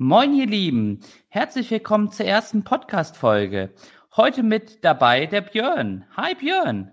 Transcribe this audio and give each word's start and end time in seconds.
Moin, 0.00 0.32
ihr 0.32 0.46
Lieben. 0.46 1.00
Herzlich 1.28 1.72
willkommen 1.72 2.12
zur 2.12 2.24
ersten 2.24 2.62
Podcast-Folge. 2.62 3.74
Heute 4.16 4.44
mit 4.44 4.84
dabei 4.84 5.26
der 5.26 5.40
Björn. 5.40 6.06
Hi, 6.16 6.36
Björn. 6.36 6.92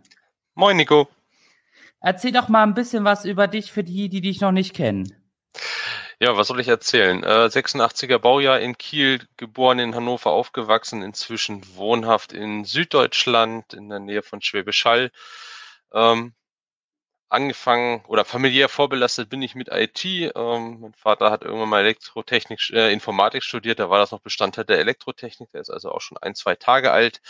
Moin, 0.56 0.76
Nico. 0.76 1.08
Erzähl 2.02 2.32
doch 2.32 2.48
mal 2.48 2.64
ein 2.64 2.74
bisschen 2.74 3.04
was 3.04 3.24
über 3.24 3.48
dich 3.48 3.72
für 3.72 3.84
die, 3.84 4.10
die 4.10 4.22
dich 4.22 4.42
noch 4.42 4.52
nicht 4.52 4.74
kennen. 4.74 5.16
Ja, 6.20 6.36
was 6.36 6.48
soll 6.48 6.60
ich 6.60 6.68
erzählen? 6.68 7.22
Äh, 7.22 7.46
86er 7.46 8.18
Baujahr 8.18 8.60
in 8.60 8.76
Kiel, 8.76 9.22
geboren 9.38 9.78
in 9.78 9.94
Hannover, 9.94 10.32
aufgewachsen, 10.32 11.04
inzwischen 11.04 11.62
wohnhaft 11.76 12.34
in 12.34 12.66
Süddeutschland, 12.66 13.76
in 13.76 13.88
der 13.88 14.00
Nähe 14.00 14.24
von 14.24 14.42
Schwäbisch 14.42 14.84
Hall. 14.84 15.12
Ähm, 15.94 16.34
angefangen 17.36 18.04
oder 18.08 18.26
familiär 18.26 18.70
vorbelastet 18.70 19.30
bin 19.30 19.42
ich 19.42 19.56
mit 19.56 19.70
IT. 19.72 20.06
Ähm, 20.06 20.80
mein 20.82 20.94
Vater 20.96 21.32
hat 21.32 21.44
irgendwann 21.44 21.70
mal 21.70 21.82
Elektrotechnik, 21.82 22.70
äh, 22.72 22.92
Informatik 22.94 23.44
studiert, 23.44 23.80
da 23.80 23.90
war 23.90 24.00
das 24.00 24.12
noch 24.12 24.22
Bestandteil 24.22 24.66
der 24.66 24.80
Elektrotechnik, 24.80 25.52
der 25.52 25.62
ist 25.62 25.70
also 25.70 25.92
auch 25.92 26.02
schon 26.02 26.18
ein, 26.18 26.36
zwei 26.36 26.56
Tage 26.56 26.92
alt. 26.92 27.22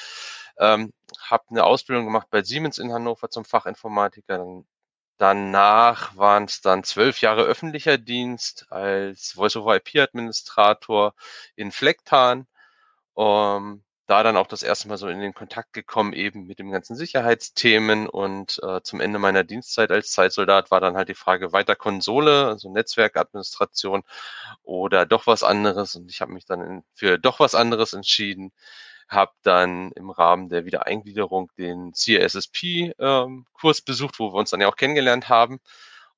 Ähm, 0.60 0.94
habe 1.22 1.46
eine 1.50 1.64
Ausbildung 1.66 2.06
gemacht 2.06 2.28
bei 2.30 2.44
Siemens 2.44 2.78
in 2.78 2.94
Hannover 2.94 3.30
zum 3.30 3.46
Fachinformatiker. 3.46 4.38
Dann, 4.38 4.66
danach 5.18 6.16
waren 6.18 6.46
es 6.46 6.62
dann 6.62 6.84
zwölf 6.84 7.22
Jahre 7.22 7.44
öffentlicher 7.44 7.98
Dienst 7.98 8.68
als 8.72 9.34
Voice-over-IP-Administrator 9.34 11.16
in 11.56 11.72
Flecktan. 11.72 12.48
Ähm, 13.18 13.85
da 14.08 14.22
dann 14.24 14.38
auch 14.38 14.48
das 14.48 14.64
erste 14.64 14.88
Mal 14.88 14.98
so 14.98 15.08
in 15.08 15.20
den 15.20 15.34
Kontakt 15.34 15.74
gekommen, 15.74 16.14
eben 16.14 16.46
mit 16.46 16.60
dem 16.60 16.72
ganzen 16.72 16.96
Sicherheitsthemen 16.96 18.08
und 18.08 18.60
äh, 18.64 18.82
zum 18.84 19.02
Ende 19.02 19.20
meiner 19.20 19.44
Dienstzeit 19.44 19.92
als 19.92 20.12
Zeitsoldat 20.12 20.70
war 20.72 20.80
dann 20.80 20.96
halt 20.96 21.10
die 21.10 21.16
Frage 21.16 21.54
weiter 21.54 21.76
Konsole, 21.76 22.48
also 22.48 22.72
Netzwerkadministration 22.72 24.04
oder 24.64 25.06
doch 25.06 25.28
was 25.28 25.44
anderes. 25.44 25.96
Und 25.96 26.12
ich 26.12 26.22
habe 26.22 26.34
mich 26.34 26.46
dann 26.46 26.62
in, 26.62 26.84
für 26.94 27.18
doch 27.18 27.40
was 27.40 27.56
anderes 27.56 27.94
entschieden, 27.94 28.52
habe 29.08 29.32
dann 29.44 29.92
im 29.94 30.10
Rahmen 30.12 30.50
der 30.50 30.66
Wiedereingliederung 30.66 31.52
den 31.58 31.94
CSSP-Kurs 31.94 33.80
ähm, 33.80 33.86
besucht, 33.86 34.20
wo 34.20 34.34
wir 34.34 34.40
uns 34.40 34.52
dann 34.52 34.62
ja 34.62 34.68
auch 34.68 34.76
kennengelernt 34.76 35.30
haben. 35.30 35.60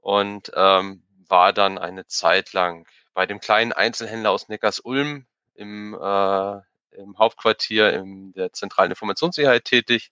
Und 0.02 0.52
ähm, 0.56 1.04
war 1.28 1.54
dann 1.54 1.78
eine 1.78 2.08
Zeit 2.08 2.54
lang 2.54 2.88
bei 3.14 3.26
dem 3.26 3.40
kleinen 3.40 3.74
Einzelhändler 3.74 4.32
aus 4.32 4.48
Neckars-Ulm 4.48 5.26
im 5.56 5.94
äh, 5.96 6.62
im 6.92 7.18
Hauptquartier 7.18 7.94
in 7.94 8.34
der 8.34 8.54
zentralen 8.54 8.92
Informationssicherheit 8.92 9.66
tätig. 9.66 10.12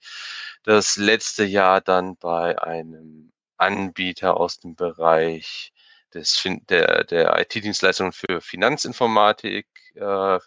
Das 0.63 0.97
letzte 0.97 1.43
Jahr 1.43 1.81
dann 1.81 2.17
bei 2.17 2.61
einem 2.61 3.31
Anbieter 3.57 4.37
aus 4.37 4.59
dem 4.59 4.75
Bereich 4.75 5.73
des, 6.13 6.43
der, 6.69 7.03
der 7.05 7.39
IT-Dienstleistungen 7.39 8.11
für 8.11 8.41
Finanzinformatik. 8.41 9.67
Äh, 9.95 10.39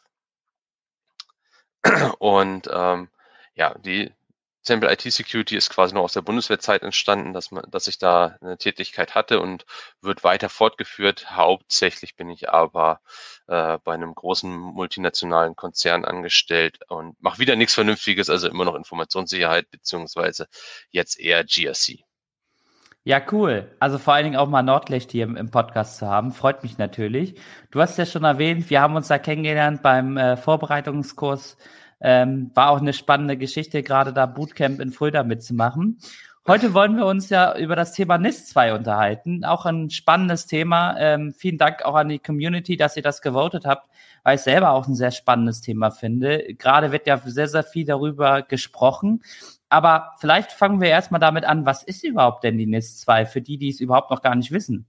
und 2.19 2.69
ähm, 2.73 3.09
ja, 3.55 3.75
die 3.79 4.13
Sample 4.63 4.93
IT 4.93 5.03
Security 5.03 5.57
ist 5.57 5.71
quasi 5.71 5.95
noch 5.95 6.03
aus 6.03 6.13
der 6.13 6.23
Bundeswehrzeit 6.23 6.83
entstanden, 6.83 7.33
dass 7.33 7.51
man, 7.51 7.65
dass 7.71 7.87
ich 7.87 7.99
da 7.99 8.37
eine 8.41 8.59
Tätigkeit 8.59 9.15
hatte 9.15 9.41
und 9.41 9.65
wird 10.03 10.25
weiter 10.25 10.49
fortgeführt. 10.49 11.31
Hauptsächlich 11.31 12.17
bin 12.17 12.29
ich 12.29 12.51
aber 12.51 13.01
äh, 13.47 13.79
bei 13.85 13.95
einem 13.95 14.15
großen 14.15 14.51
multinationalen 14.51 15.57
Konzern 15.57 16.05
angestellt 16.05 16.81
und 16.89 17.21
mache 17.23 17.39
wieder 17.39 17.57
nichts 17.57 17.75
Vernünftiges, 17.75 18.29
also 18.29 18.49
immer 18.49 18.65
noch 18.65 18.75
Informationssicherheit 18.75 19.71
beziehungsweise 19.71 20.49
jetzt 20.91 21.19
eher 21.19 21.45
GRC. 21.45 22.01
Ja, 23.05 23.23
cool. 23.33 23.75
Also 23.81 23.97
vor 23.97 24.13
allen 24.13 24.25
Dingen 24.25 24.37
auch 24.37 24.49
mal 24.49 24.63
Nordlicht 24.63 25.13
hier 25.13 25.25
im, 25.25 25.35
im, 25.35 25.51
Podcast 25.51 25.97
zu 25.97 26.07
haben. 26.07 26.33
Freut 26.33 26.63
mich 26.63 26.77
natürlich. 26.77 27.41
Du 27.71 27.81
hast 27.81 27.97
ja 27.97 28.05
schon 28.05 28.25
erwähnt, 28.25 28.69
wir 28.69 28.83
haben 28.83 28.97
uns 28.97 29.09
da 29.09 29.19
kennengelernt 29.19 29.83
beim 29.83 30.19
äh, 30.19 30.37
Vorbereitungskurs 30.37 31.57
ähm, 32.01 32.51
war 32.55 32.71
auch 32.71 32.81
eine 32.81 32.93
spannende 32.93 33.37
Geschichte, 33.37 33.83
gerade 33.83 34.13
da 34.13 34.27
Bootcamp 34.27 34.81
in 34.81 34.93
Fulda 34.93 35.23
mitzumachen. 35.23 35.99
Heute 36.49 36.73
wollen 36.73 36.97
wir 36.97 37.05
uns 37.05 37.29
ja 37.29 37.59
über 37.59 37.77
das 37.77 37.93
Thema 37.93 38.17
NIS 38.17 38.47
2 38.47 38.73
unterhalten. 38.73 39.45
Auch 39.45 39.67
ein 39.67 39.91
spannendes 39.91 40.47
Thema. 40.47 40.97
Ähm, 40.99 41.35
vielen 41.37 41.59
Dank 41.59 41.85
auch 41.85 41.95
an 41.95 42.09
die 42.09 42.21
Community, 42.21 42.79
dass 42.79 42.97
ihr 42.97 43.03
das 43.03 43.21
gewotet 43.21 43.67
habt, 43.67 43.91
weil 44.23 44.37
ich 44.37 44.41
selber 44.41 44.71
auch 44.71 44.89
ein 44.89 44.95
sehr 44.95 45.11
spannendes 45.11 45.61
Thema 45.61 45.91
finde. 45.91 46.55
Gerade 46.55 46.91
wird 46.91 47.07
ja 47.07 47.19
sehr, 47.19 47.49
sehr 47.49 47.65
viel 47.65 47.85
darüber 47.85 48.41
gesprochen. 48.41 49.23
Aber 49.69 50.15
vielleicht 50.21 50.53
fangen 50.53 50.81
wir 50.81 50.89
erstmal 50.89 51.21
damit 51.21 51.45
an, 51.45 51.67
was 51.67 51.83
ist 51.83 52.03
überhaupt 52.03 52.45
denn 52.45 52.57
die 52.57 52.65
NIS 52.65 52.99
2 53.01 53.27
für 53.27 53.43
die, 53.43 53.59
die 53.59 53.69
es 53.69 53.81
überhaupt 53.81 54.11
noch 54.11 54.23
gar 54.23 54.35
nicht 54.35 54.51
wissen? 54.51 54.87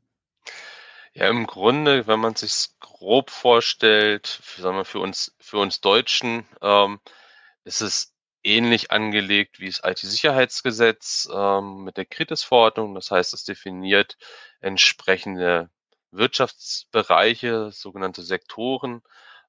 Ja, 1.20 1.28
im 1.28 1.48
Grunde, 1.48 2.08
wenn 2.08 2.22
man 2.22 2.36
sich 2.36 2.70
grob 2.80 3.30
vorstellt, 3.30 4.26
für, 4.26 4.62
sagen 4.62 4.78
wir, 4.78 4.86
für 4.86 5.00
uns, 5.00 5.36
für 5.42 5.58
uns 5.58 5.82
Deutschen, 5.82 6.48
ähm, 6.62 7.02
ist 7.66 7.82
es 7.82 8.14
ähnlich 8.42 8.92
angelegt 8.92 9.60
wie 9.60 9.66
das 9.68 9.82
IT-Sicherheitsgesetz 9.84 11.28
ähm, 11.34 11.84
mit 11.84 11.98
der 11.98 12.06
Kritis-Verordnung. 12.06 12.96
Das 12.96 13.12
heißt, 13.12 13.34
es 13.34 13.44
definiert 13.44 14.16
entsprechende 14.62 15.70
Wirtschaftsbereiche, 16.12 17.72
sogenannte 17.74 18.24
Sektoren, 18.24 19.02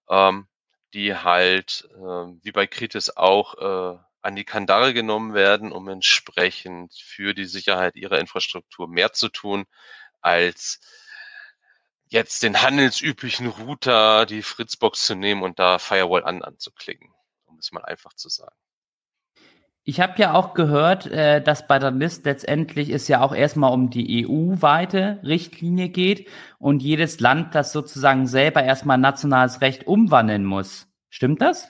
ähm, 0.08 0.48
die 0.92 1.14
halt, 1.14 1.88
äh, 1.94 2.00
wie 2.00 2.50
bei 2.52 2.66
Kritis 2.66 3.16
auch, 3.16 3.54
äh, 3.94 3.98
an 4.22 4.34
die 4.34 4.44
Kandare 4.44 4.92
genommen 4.92 5.34
werden, 5.34 5.70
um 5.70 5.86
entsprechend 5.88 6.94
für 6.94 7.32
die 7.32 7.44
Sicherheit 7.44 7.94
ihrer 7.94 8.18
Infrastruktur 8.18 8.88
mehr 8.88 9.12
zu 9.12 9.28
tun, 9.28 9.66
als 10.20 10.80
jetzt 12.10 12.42
den 12.42 12.60
handelsüblichen 12.60 13.46
Router, 13.46 14.26
die 14.26 14.42
Fritzbox 14.42 15.06
zu 15.06 15.14
nehmen 15.14 15.42
und 15.42 15.58
da 15.58 15.78
Firewall 15.78 16.24
an 16.24 16.42
anzuklicken, 16.42 17.08
um 17.46 17.58
es 17.58 17.72
mal 17.72 17.84
einfach 17.84 18.12
zu 18.14 18.28
sagen. 18.28 18.54
Ich 19.82 20.00
habe 20.00 20.18
ja 20.18 20.34
auch 20.34 20.52
gehört, 20.54 21.06
äh, 21.06 21.40
dass 21.42 21.66
bei 21.66 21.78
der 21.78 21.90
NIST 21.90 22.26
letztendlich 22.26 22.90
es 22.90 23.08
ja 23.08 23.22
auch 23.22 23.34
erstmal 23.34 23.72
um 23.72 23.88
die 23.88 24.26
EU-weite 24.26 25.20
Richtlinie 25.24 25.88
geht 25.88 26.28
und 26.58 26.82
jedes 26.82 27.18
Land 27.20 27.54
das 27.54 27.72
sozusagen 27.72 28.26
selber 28.26 28.62
erstmal 28.62 28.98
nationales 28.98 29.62
Recht 29.62 29.86
umwandeln 29.86 30.44
muss. 30.44 30.86
Stimmt 31.08 31.40
das? 31.40 31.68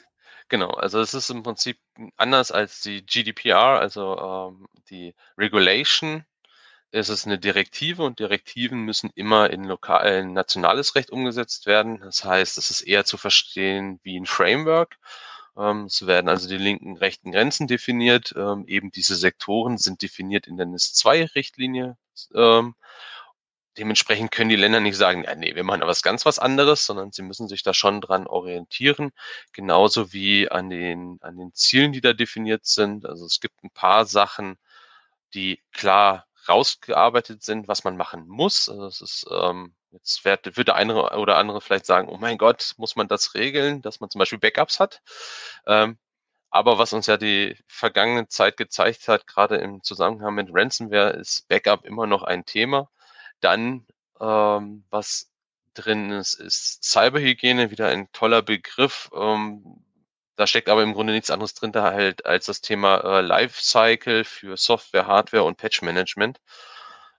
Genau, 0.48 0.70
also 0.70 1.00
es 1.00 1.14
ist 1.14 1.30
im 1.30 1.44
Prinzip 1.44 1.78
anders 2.16 2.50
als 2.50 2.80
die 2.80 3.06
GDPR, 3.06 3.78
also 3.78 4.18
ähm, 4.18 4.66
die 4.90 5.14
Regulation 5.38 6.24
ist 6.92 7.08
es 7.08 7.26
eine 7.26 7.38
Direktive 7.38 8.02
und 8.02 8.18
Direktiven 8.18 8.80
müssen 8.80 9.10
immer 9.14 9.50
in 9.50 9.64
lokal, 9.64 10.20
in 10.20 10.32
nationales 10.32 10.94
Recht 10.96 11.10
umgesetzt 11.10 11.66
werden. 11.66 12.00
Das 12.00 12.24
heißt, 12.24 12.58
es 12.58 12.70
ist 12.70 12.82
eher 12.82 13.04
zu 13.04 13.16
verstehen 13.16 14.00
wie 14.02 14.18
ein 14.18 14.26
Framework. 14.26 14.98
Ähm, 15.56 15.84
es 15.86 16.06
werden 16.06 16.28
also 16.28 16.48
die 16.48 16.56
linken, 16.56 16.96
rechten 16.96 17.32
Grenzen 17.32 17.66
definiert. 17.68 18.34
Ähm, 18.36 18.64
eben 18.66 18.90
diese 18.90 19.16
Sektoren 19.16 19.78
sind 19.78 20.02
definiert 20.02 20.46
in 20.46 20.56
der 20.56 20.66
NIS-2-Richtlinie. 20.66 21.96
Ähm, 22.34 22.74
dementsprechend 23.78 24.32
können 24.32 24.50
die 24.50 24.56
Länder 24.56 24.80
nicht 24.80 24.96
sagen, 24.96 25.24
ja, 25.24 25.34
nee, 25.34 25.54
wir 25.54 25.64
machen 25.64 25.82
aber 25.82 25.94
ganz 26.02 26.26
was 26.26 26.38
anderes, 26.38 26.86
sondern 26.86 27.12
sie 27.12 27.22
müssen 27.22 27.48
sich 27.48 27.62
da 27.62 27.72
schon 27.74 28.00
dran 28.00 28.26
orientieren, 28.26 29.12
genauso 29.52 30.12
wie 30.12 30.50
an 30.50 30.70
den, 30.70 31.18
an 31.22 31.36
den 31.38 31.54
Zielen, 31.54 31.92
die 31.92 32.00
da 32.00 32.12
definiert 32.12 32.66
sind. 32.66 33.06
Also 33.06 33.26
es 33.26 33.40
gibt 33.40 33.62
ein 33.64 33.70
paar 33.70 34.06
Sachen, 34.06 34.58
die 35.34 35.62
klar 35.72 36.26
rausgearbeitet 36.50 37.42
sind, 37.42 37.68
was 37.68 37.84
man 37.84 37.96
machen 37.96 38.26
muss. 38.28 38.68
Also 38.68 38.86
es 38.86 39.00
ist, 39.00 39.26
ähm, 39.30 39.74
jetzt 39.92 40.24
wird, 40.24 40.56
wird 40.56 40.68
der 40.68 40.74
eine 40.76 41.10
oder 41.16 41.36
andere 41.38 41.60
vielleicht 41.60 41.86
sagen, 41.86 42.08
oh 42.08 42.18
mein 42.18 42.38
Gott, 42.38 42.74
muss 42.76 42.96
man 42.96 43.08
das 43.08 43.34
regeln, 43.34 43.82
dass 43.82 44.00
man 44.00 44.10
zum 44.10 44.18
Beispiel 44.18 44.38
Backups 44.38 44.80
hat. 44.80 45.02
Ähm, 45.66 45.98
aber 46.50 46.78
was 46.78 46.92
uns 46.92 47.06
ja 47.06 47.16
die 47.16 47.56
vergangene 47.68 48.28
Zeit 48.28 48.56
gezeigt 48.56 49.08
hat, 49.08 49.26
gerade 49.26 49.56
im 49.58 49.82
Zusammenhang 49.82 50.34
mit 50.34 50.48
Ransomware, 50.52 51.10
ist 51.12 51.46
Backup 51.48 51.84
immer 51.84 52.06
noch 52.06 52.22
ein 52.24 52.44
Thema. 52.44 52.90
Dann, 53.40 53.86
ähm, 54.20 54.84
was 54.90 55.30
drin 55.74 56.10
ist, 56.10 56.34
ist 56.34 56.82
Cyberhygiene, 56.84 57.70
wieder 57.70 57.88
ein 57.88 58.10
toller 58.12 58.42
Begriff. 58.42 59.10
Ähm, 59.14 59.79
da 60.40 60.46
steckt 60.46 60.70
aber 60.70 60.82
im 60.82 60.94
Grunde 60.94 61.12
nichts 61.12 61.30
anderes 61.30 61.52
drin 61.52 61.70
da 61.70 61.92
halt 61.92 62.24
als 62.24 62.46
das 62.46 62.62
Thema 62.62 63.18
äh, 63.18 63.20
Lifecycle 63.20 64.24
für 64.24 64.56
Software, 64.56 65.06
Hardware 65.06 65.44
und 65.44 65.58
Patch 65.58 65.82
Management. 65.82 66.40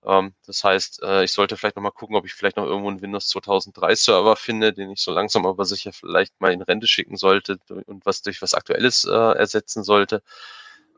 Ähm, 0.03 0.33
das 0.47 0.63
heißt, 0.63 1.03
äh, 1.03 1.23
ich 1.23 1.31
sollte 1.31 1.56
vielleicht 1.56 1.75
nochmal 1.75 1.91
gucken, 1.91 2.15
ob 2.15 2.25
ich 2.25 2.33
vielleicht 2.33 2.57
noch 2.57 2.65
irgendwo 2.65 2.89
einen 2.89 3.01
Windows 3.01 3.27
2003 3.27 3.94
Server 3.95 4.35
finde, 4.35 4.73
den 4.73 4.89
ich 4.91 5.01
so 5.01 5.12
langsam 5.12 5.45
aber 5.45 5.65
sicher 5.65 5.94
vielleicht 5.94 6.41
mal 6.41 6.51
in 6.51 6.63
Rente 6.63 6.88
schicken 6.88 7.15
sollte 7.15 7.59
und 7.85 8.06
was 8.07 8.23
durch 8.23 8.41
was 8.41 8.56
Aktuelles 8.56 9.06
äh, 9.06 9.12
ersetzen 9.12 9.83
sollte. 9.83 10.24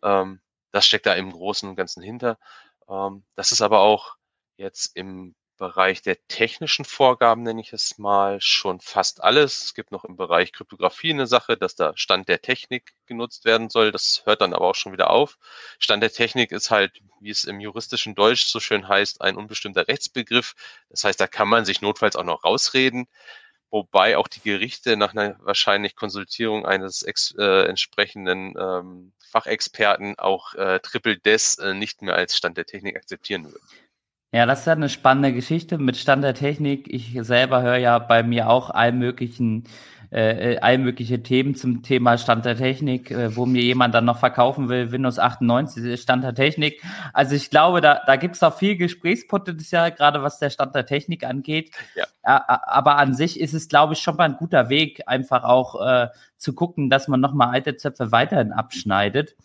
Ähm, 0.04 0.40
das 0.72 0.86
steckt 0.88 1.06
da 1.08 1.14
im 1.16 1.32
Großen 1.32 1.68
und 1.70 1.76
Ganzen 1.76 2.02
hinter. 2.04 2.38
Ähm, 2.90 3.24
das 3.36 3.52
ist 3.52 3.62
aber 3.62 3.80
auch 3.82 4.16
jetzt 4.58 4.96
im 4.96 5.36
Bereich 5.64 6.02
der 6.02 6.18
technischen 6.28 6.84
Vorgaben, 6.84 7.44
nenne 7.44 7.62
ich 7.62 7.72
es 7.72 7.98
mal, 7.98 8.42
schon 8.42 8.82
fast 8.82 9.24
alles. 9.24 9.64
Es 9.64 9.74
gibt 9.74 9.94
noch 9.94 10.04
im 10.04 10.18
Bereich 10.18 10.52
Kryptographie 10.52 11.12
eine 11.12 11.26
Sache, 11.26 11.56
dass 11.56 11.74
da 11.76 11.94
Stand 11.96 12.28
der 12.28 12.42
Technik 12.42 12.92
genutzt 13.06 13.46
werden 13.46 13.70
soll. 13.70 13.94
Das 13.94 14.24
hört 14.26 14.42
dann 14.42 14.54
aber 14.54 14.68
auch 14.68 14.76
schon 14.76 14.92
wieder 14.92 15.10
auf. 15.10 15.38
Stand 15.80 16.04
der 16.04 16.12
Technik 16.12 16.52
ist 16.52 16.70
halt, 16.70 17.00
wie 17.22 17.30
es 17.30 17.46
im 17.46 17.62
juristischen 17.62 18.14
Deutsch 18.14 18.48
so 18.48 18.60
schön 18.60 18.90
heißt, 18.90 19.22
ein 19.22 19.38
unbestimmter 19.38 19.88
Rechtsbegriff. 19.88 20.54
Das 20.90 21.06
heißt, 21.06 21.22
da 21.22 21.28
kann 21.28 21.48
man 21.48 21.64
sich 21.64 21.82
notfalls 21.82 22.18
auch 22.18 22.26
noch 22.26 22.44
rausreden. 22.44 23.08
Wobei 23.70 24.18
auch 24.18 24.28
die 24.28 24.42
Gerichte 24.42 24.98
nach 24.98 25.14
einer 25.14 25.38
wahrscheinlich 25.40 25.96
Konsultierung 25.96 26.66
eines 26.66 27.04
ex, 27.04 27.34
äh, 27.40 27.68
entsprechenden 27.68 28.54
ähm, 28.60 29.14
Fachexperten 29.32 30.20
auch 30.20 30.56
äh, 30.56 30.82
Triple 30.82 31.20
Des 31.20 31.58
äh, 31.58 31.74
nicht 31.74 32.02
mehr 32.02 32.16
als 32.16 32.36
Stand 32.36 32.58
der 32.58 32.66
Technik 32.66 32.98
akzeptieren 32.98 33.46
würden. 33.46 33.66
Ja, 34.34 34.48
das 34.48 34.62
ist 34.62 34.66
ja 34.66 34.74
eine 34.74 34.90
spannende 34.90 35.32
Geschichte 35.32 35.78
mit 35.78 35.96
Stand 35.96 36.24
der 36.24 36.34
Technik. 36.34 36.92
Ich 36.92 37.16
selber 37.22 37.62
höre 37.62 37.78
ja 37.78 38.00
bei 38.00 38.24
mir 38.24 38.50
auch 38.50 38.72
all 38.72 38.92
möglichen, 38.92 39.66
äh, 40.10 40.58
all 40.58 40.80
mögliche 40.80 41.22
Themen 41.22 41.54
zum 41.54 41.84
Thema 41.84 42.18
Stand 42.18 42.44
der 42.44 42.58
Technik, 42.58 43.12
äh, 43.12 43.36
wo 43.36 43.46
mir 43.46 43.62
jemand 43.62 43.94
dann 43.94 44.06
noch 44.06 44.18
verkaufen 44.18 44.70
will, 44.70 44.92
Windows 44.92 45.20
98 45.20 45.84
ist 45.84 46.02
Stand 46.02 46.24
der 46.24 46.34
Technik. 46.34 46.82
Also 47.14 47.36
ich 47.36 47.52
glaube, 47.52 47.80
da, 47.80 48.02
da 48.08 48.16
gibt 48.16 48.34
es 48.34 48.42
auch 48.42 48.58
viel 48.58 48.76
Gesprächspotenzial, 48.76 49.92
gerade 49.92 50.24
was 50.24 50.40
der 50.40 50.50
Stand 50.50 50.74
der 50.74 50.88
Technik 50.88 51.28
angeht. 51.28 51.70
Ja. 51.94 52.44
Aber 52.44 52.98
an 52.98 53.14
sich 53.14 53.40
ist 53.40 53.54
es, 53.54 53.68
glaube 53.68 53.94
ich, 53.94 54.00
schon 54.00 54.16
mal 54.16 54.24
ein 54.24 54.38
guter 54.38 54.68
Weg, 54.68 55.04
einfach 55.06 55.44
auch 55.44 55.80
äh, 55.80 56.08
zu 56.38 56.54
gucken, 56.56 56.90
dass 56.90 57.08
man 57.08 57.20
nochmal 57.20 57.50
alte 57.50 57.78
Zöpfe 57.78 58.12
weiterhin 58.12 58.52
abschneidet. 58.52 59.36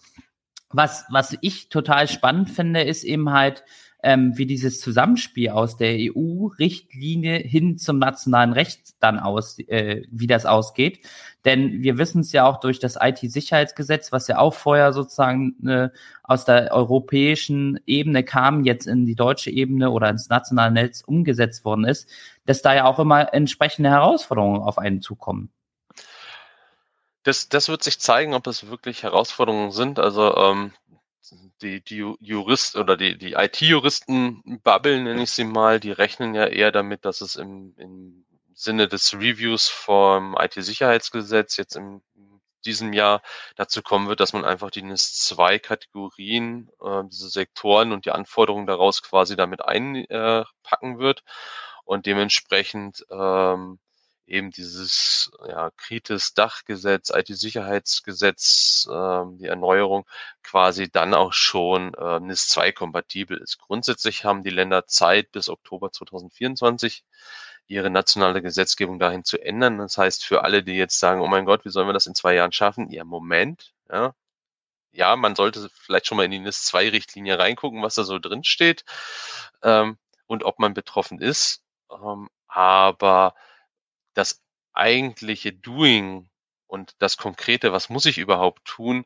Was, 0.71 1.05
was 1.11 1.37
ich 1.43 1.69
total 1.69 2.09
spannend 2.09 2.49
finde, 2.49 2.83
ist 2.83 3.05
eben 3.05 3.33
halt, 3.33 3.65
ähm, 4.03 4.39
wie 4.39 4.47
dieses 4.47 4.81
Zusammenspiel 4.81 5.51
aus 5.51 5.77
der 5.77 5.97
EU-Richtlinie 5.99 7.39
hin 7.39 7.79
zum 7.79 7.99
nationalen 7.99 8.53
Recht 8.53 8.95
dann 9.01 9.19
aus, 9.19 9.59
äh, 9.59 10.03
wie 10.11 10.29
das 10.29 10.47
ausgeht. 10.47 11.05
Denn 11.45 11.83
wir 11.83 11.99
wissen 11.99 12.21
es 12.21 12.33
ja 12.33 12.47
auch 12.47 12.61
durch 12.61 12.79
das 12.79 12.97
IT-Sicherheitsgesetz, 13.01 14.13
was 14.13 14.29
ja 14.29 14.39
auch 14.39 14.55
vorher 14.55 14.93
sozusagen 14.93 15.67
äh, 15.67 15.89
aus 16.23 16.45
der 16.45 16.73
europäischen 16.73 17.81
Ebene 17.87 18.23
kam, 18.23 18.65
jetzt 18.65 18.87
in 18.87 19.07
die 19.07 19.17
deutsche 19.17 19.51
Ebene 19.51 19.91
oder 19.91 20.11
ins 20.11 20.29
nationale 20.29 20.73
Netz 20.73 21.03
umgesetzt 21.05 21.65
worden 21.65 21.85
ist, 21.85 22.09
dass 22.47 22.63
da 22.63 22.75
ja 22.75 22.85
auch 22.85 22.99
immer 22.99 23.35
entsprechende 23.35 23.91
Herausforderungen 23.91 24.63
auf 24.63 24.79
einen 24.79 25.01
zukommen. 25.01 25.51
Das, 27.25 27.49
das 27.49 27.69
wird 27.69 27.83
sich 27.83 27.99
zeigen, 27.99 28.33
ob 28.33 28.47
es 28.47 28.69
wirklich 28.69 29.03
Herausforderungen 29.03 29.73
sind. 29.73 29.99
Also 29.99 30.37
ähm, 30.37 30.73
die, 31.63 31.83
die 31.83 32.15
Jurist 32.21 32.77
oder 32.77 32.97
die, 32.97 33.19
die 33.19 33.33
IT-Juristen 33.33 34.61
babbeln, 34.63 35.05
nenne 35.05 35.23
ich 35.23 35.31
sie 35.31 35.45
mal, 35.45 35.81
die 35.81 35.93
rechnen 35.93 36.35
ja 36.35 36.47
eher 36.47 36.73
damit, 36.73 37.05
dass 37.05 37.21
es 37.21 37.37
im, 37.37 37.75
im 37.77 38.25
Sinne 38.55 38.89
des 38.89 39.15
Reviews 39.15 39.69
vom 39.69 40.37
IT-Sicherheitsgesetz 40.39 41.57
jetzt 41.57 41.77
in 41.77 42.03
diesem 42.65 42.93
Jahr 42.93 43.23
dazu 43.57 43.83
kommen 43.83 44.09
wird, 44.09 44.21
dass 44.21 44.33
man 44.33 44.45
einfach 44.45 44.71
die 44.71 44.83
NIS-2-Kategorien, 44.83 46.71
äh, 46.83 47.03
diese 47.11 47.29
Sektoren 47.29 47.93
und 47.93 48.05
die 48.05 48.11
Anforderungen 48.11 48.67
daraus 48.67 49.03
quasi 49.03 49.37
damit 49.37 49.65
einpacken 49.65 50.97
äh, 50.97 50.99
wird 50.99 51.23
und 51.85 52.07
dementsprechend 52.07 53.07
ähm, 53.11 53.79
eben 54.29 54.51
dieses 54.51 55.31
ja, 55.47 55.71
Kritis-Dachgesetz, 55.77 57.11
IT-Sicherheitsgesetz, 57.11 58.89
ähm, 58.93 59.39
die 59.39 59.47
Erneuerung 59.47 60.07
quasi 60.43 60.91
dann 60.91 61.15
auch 61.15 61.33
schon 61.33 61.95
äh, 61.95 62.21
NIS 62.21 62.49
2 62.49 62.73
kompatibel 62.73 63.39
ist. 63.39 63.59
Grundsätzlich 63.59 64.25
haben 64.25 64.43
die 64.43 64.51
Länder 64.51 64.87
Zeit 64.87 65.33
bis 65.33 65.49
Oktober 65.49 65.91
2024 65.93 67.05
ihre 67.67 67.91
nationale 67.91 68.43
Gesetzgebung 68.43 68.99
dahin 68.99 69.25
zu 69.25 69.39
ändern. 69.39 69.79
Das 69.79 69.99
heißt, 69.99 70.25
für 70.25 70.45
alle, 70.45 70.63
die 70.63 70.75
jetzt 70.75 70.99
sagen, 70.99 71.21
oh 71.21 71.27
mein 71.27 71.45
Gott, 71.45 71.65
wie 71.65 71.71
sollen 71.71 71.89
wir 71.89 71.93
das 71.93 72.07
in 72.07 72.15
zwei 72.15 72.35
Jahren 72.35 72.53
schaffen? 72.53 72.91
Ja, 72.91 73.05
Moment, 73.05 73.75
ja. 73.91 74.15
Ja, 74.93 75.17
man 75.17 75.37
sollte 75.37 75.69
vielleicht 75.73 76.07
schon 76.07 76.17
mal 76.17 76.25
in 76.25 76.31
die 76.31 76.39
NIS 76.39 76.65
2 76.65 76.89
Richtlinie 76.91 77.39
reingucken, 77.39 77.83
was 77.83 77.95
da 77.95 78.05
so 78.05 78.19
drin 78.19 78.43
steht 78.45 78.85
ähm, 79.63 79.99
und 80.27 80.45
ob 80.45 80.59
man 80.59 80.75
betroffen 80.75 81.21
ist. 81.21 81.63
Ähm, 81.91 82.29
aber 82.49 83.35
das 84.19 84.43
eigentliche 84.75 85.53
Doing 85.53 86.29
und 86.67 86.95
das 87.01 87.17
Konkrete, 87.17 87.73
was 87.73 87.89
muss 87.89 88.07
ich 88.07 88.19
überhaupt 88.19 88.65
tun, 88.67 89.05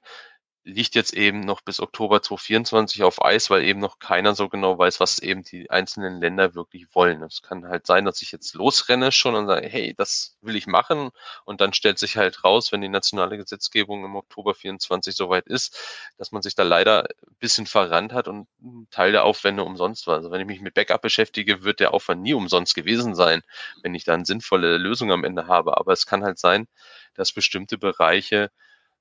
liegt 0.64 0.94
jetzt 0.94 1.12
eben 1.14 1.40
noch 1.40 1.60
bis 1.60 1.80
Oktober 1.80 2.22
2024 2.22 3.02
auf 3.02 3.24
Eis, 3.24 3.50
weil 3.50 3.64
eben 3.64 3.80
noch 3.80 3.98
keiner 3.98 4.34
so 4.34 4.48
genau 4.48 4.78
weiß, 4.78 5.00
was 5.00 5.18
eben 5.18 5.42
die 5.42 5.68
einzelnen 5.70 6.20
Länder 6.20 6.54
wirklich 6.54 6.86
wollen. 6.94 7.22
Es 7.22 7.42
kann 7.42 7.66
halt 7.66 7.86
sein, 7.86 8.04
dass 8.04 8.22
ich 8.22 8.30
jetzt 8.30 8.54
losrenne 8.54 9.10
schon 9.10 9.34
und 9.34 9.46
sage, 9.48 9.68
hey, 9.68 9.94
das 9.96 10.36
will 10.40 10.54
ich 10.54 10.68
machen. 10.68 11.10
Und 11.44 11.60
dann 11.60 11.72
stellt 11.72 11.98
sich 11.98 12.16
halt 12.16 12.44
raus, 12.44 12.70
wenn 12.70 12.80
die 12.80 12.88
nationale 12.88 13.36
Gesetzgebung 13.36 14.04
im 14.04 14.14
Oktober 14.14 14.54
24 14.54 15.16
soweit 15.16 15.46
ist, 15.48 15.76
dass 16.16 16.30
man 16.30 16.42
sich 16.42 16.54
da 16.54 16.62
leider 16.62 17.04
ein 17.04 17.36
bisschen 17.40 17.66
verrannt 17.66 18.12
hat 18.12 18.28
und 18.28 18.46
ein 18.62 18.86
Teil 18.90 19.10
der 19.10 19.24
Aufwände 19.24 19.64
umsonst 19.64 20.06
war. 20.06 20.16
Also 20.16 20.30
wenn 20.30 20.40
ich 20.40 20.46
mich 20.46 20.60
mit 20.60 20.74
Backup 20.74 21.02
beschäftige, 21.02 21.64
wird 21.64 21.80
der 21.80 21.92
Aufwand 21.92 22.22
nie 22.22 22.34
umsonst 22.34 22.74
gewesen 22.74 23.16
sein, 23.16 23.42
wenn 23.82 23.94
ich 23.96 24.04
da 24.04 24.14
eine 24.14 24.24
sinnvolle 24.24 24.78
Lösung 24.78 25.10
am 25.10 25.24
Ende 25.24 25.48
habe. 25.48 25.76
Aber 25.78 25.92
es 25.92 26.06
kann 26.06 26.22
halt 26.22 26.38
sein, 26.38 26.68
dass 27.14 27.32
bestimmte 27.32 27.78
Bereiche 27.78 28.50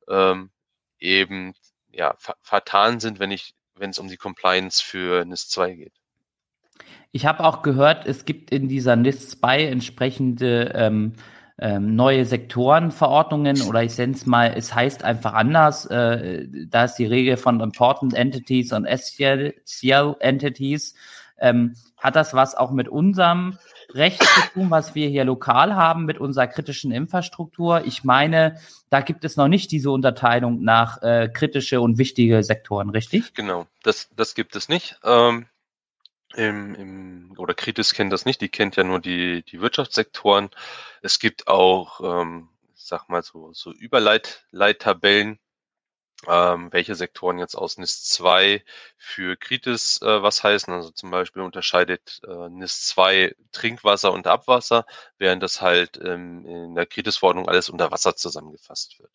ähm, 0.09 0.51
eben 1.01 1.53
ja, 1.91 2.15
vertan 2.41 2.99
sind, 2.99 3.19
wenn 3.19 3.31
ich, 3.31 3.53
wenn 3.75 3.89
es 3.89 3.99
um 3.99 4.07
die 4.07 4.17
Compliance 4.17 4.81
für 4.83 5.25
NIS 5.25 5.49
2 5.49 5.73
geht. 5.73 5.93
Ich 7.11 7.25
habe 7.25 7.43
auch 7.43 7.61
gehört, 7.61 8.05
es 8.05 8.23
gibt 8.23 8.51
in 8.51 8.69
dieser 8.69 8.95
NIS 8.95 9.31
2 9.31 9.65
entsprechende 9.65 10.71
ähm, 10.73 11.13
ähm, 11.59 11.95
neue 11.95 12.25
Sektorenverordnungen 12.25 13.61
oder 13.61 13.83
ich 13.83 13.97
nenne 13.97 14.13
es 14.13 14.25
mal, 14.25 14.53
es 14.55 14.73
heißt 14.73 15.03
einfach 15.03 15.33
anders. 15.33 15.85
Äh, 15.85 16.47
da 16.67 16.85
ist 16.85 16.95
die 16.95 17.05
Regel 17.05 17.37
von 17.37 17.59
Important 17.59 18.13
Entities 18.13 18.71
und 18.73 18.85
Essential 18.85 20.15
Entities. 20.19 20.95
Ähm, 21.41 21.75
hat 21.97 22.15
das 22.15 22.33
was 22.33 22.55
auch 22.55 22.71
mit 22.71 22.87
unserem 22.87 23.57
Recht 23.93 24.23
zu 24.23 24.41
tun, 24.53 24.71
was 24.71 24.95
wir 24.95 25.09
hier 25.09 25.25
lokal 25.25 25.75
haben 25.75 26.05
mit 26.05 26.17
unserer 26.17 26.47
kritischen 26.47 26.91
Infrastruktur. 26.91 27.83
Ich 27.85 28.03
meine, 28.03 28.57
da 28.89 29.01
gibt 29.01 29.25
es 29.25 29.35
noch 29.35 29.47
nicht 29.47 29.71
diese 29.71 29.91
Unterteilung 29.91 30.63
nach 30.63 31.01
äh, 31.01 31.29
kritische 31.29 31.81
und 31.81 31.97
wichtige 31.97 32.43
Sektoren, 32.43 32.89
richtig? 32.89 33.33
Genau, 33.33 33.67
das, 33.83 34.09
das 34.15 34.35
gibt 34.35 34.55
es 34.55 34.69
nicht. 34.69 34.99
Ähm, 35.03 35.47
im, 36.35 36.75
im, 36.75 37.33
oder 37.37 37.53
Kritis 37.53 37.93
kennt 37.93 38.13
das 38.13 38.25
nicht, 38.25 38.41
die 38.41 38.49
kennt 38.49 38.75
ja 38.77 38.83
nur 38.83 38.99
die, 38.99 39.43
die 39.43 39.59
Wirtschaftssektoren. 39.59 40.49
Es 41.01 41.19
gibt 41.19 41.47
auch, 41.47 42.21
ähm, 42.21 42.49
ich 42.73 42.85
sag 42.85 43.09
mal 43.09 43.21
so, 43.21 43.51
so 43.53 43.71
Überleittabellen, 43.71 45.39
ähm, 46.27 46.71
welche 46.71 46.95
Sektoren 46.95 47.39
jetzt 47.39 47.55
aus 47.55 47.77
NIS 47.77 48.03
2 48.05 48.63
für 48.97 49.37
Kritis 49.37 50.01
äh, 50.01 50.21
was 50.21 50.43
heißen. 50.43 50.73
Also 50.73 50.91
zum 50.91 51.11
Beispiel 51.11 51.41
unterscheidet 51.41 52.21
äh, 52.27 52.49
NIS 52.49 52.87
2 52.87 53.35
Trinkwasser 53.51 54.11
und 54.11 54.27
Abwasser, 54.27 54.85
während 55.17 55.43
das 55.43 55.61
halt 55.61 55.99
ähm, 56.03 56.45
in 56.45 56.75
der 56.75 56.85
Kritis-Verordnung 56.85 57.47
alles 57.49 57.69
unter 57.69 57.91
Wasser 57.91 58.15
zusammengefasst 58.15 58.99
wird. 58.99 59.11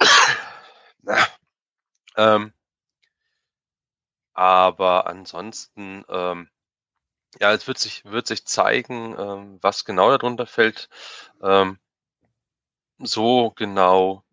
ähm, 2.16 2.52
aber 4.34 5.06
ansonsten, 5.06 6.04
ähm, 6.08 6.50
ja, 7.40 7.52
es 7.52 7.66
wird 7.66 7.78
sich, 7.78 8.04
wird 8.04 8.26
sich 8.26 8.46
zeigen, 8.46 9.16
ähm, 9.18 9.58
was 9.62 9.84
genau 9.84 10.10
darunter 10.10 10.46
fällt. 10.46 10.88
Ähm, 11.42 11.78
so 12.98 13.52
genau 13.52 14.25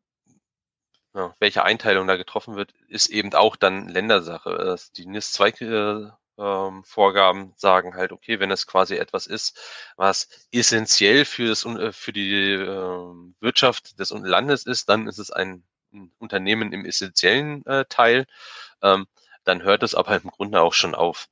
ja, 1.16 1.34
welche 1.40 1.64
Einteilung 1.64 2.08
da 2.08 2.16
getroffen 2.16 2.56
wird, 2.56 2.74
ist 2.88 3.08
eben 3.08 3.34
auch 3.34 3.56
dann 3.56 3.88
Ländersache. 3.88 4.76
Die 4.98 5.06
NIS-2-Vorgaben 5.06 7.42
ähm, 7.42 7.54
sagen 7.56 7.96
halt, 7.96 8.12
okay, 8.12 8.40
wenn 8.40 8.52
es 8.52 8.68
quasi 8.68 8.96
etwas 8.96 9.28
ist, 9.28 9.60
was 9.96 10.28
essentiell 10.52 11.26
für, 11.26 11.50
das, 11.50 11.66
äh, 11.66 11.92
für 11.92 12.14
die 12.14 12.54
äh, 12.54 13.14
Wirtschaft 13.40 14.00
des 14.00 14.10
Landes 14.10 14.66
ist, 14.66 14.90
dann 14.90 15.08
ist 15.08 15.20
es 15.20 15.30
ein, 15.32 15.64
Unternehmen 16.18 16.74
im 16.74 16.86
essentiellen 16.86 17.66
äh, 17.66 17.86
Teil. 17.88 18.26
Ähm, 18.82 19.08
dann 19.44 19.64
hört 19.64 19.84
es 19.84 19.96
aber 19.96 20.16
im 20.16 20.30
Grunde 20.30 20.62
auch 20.62 20.74
schon 20.74 20.96
auf. 20.96 21.28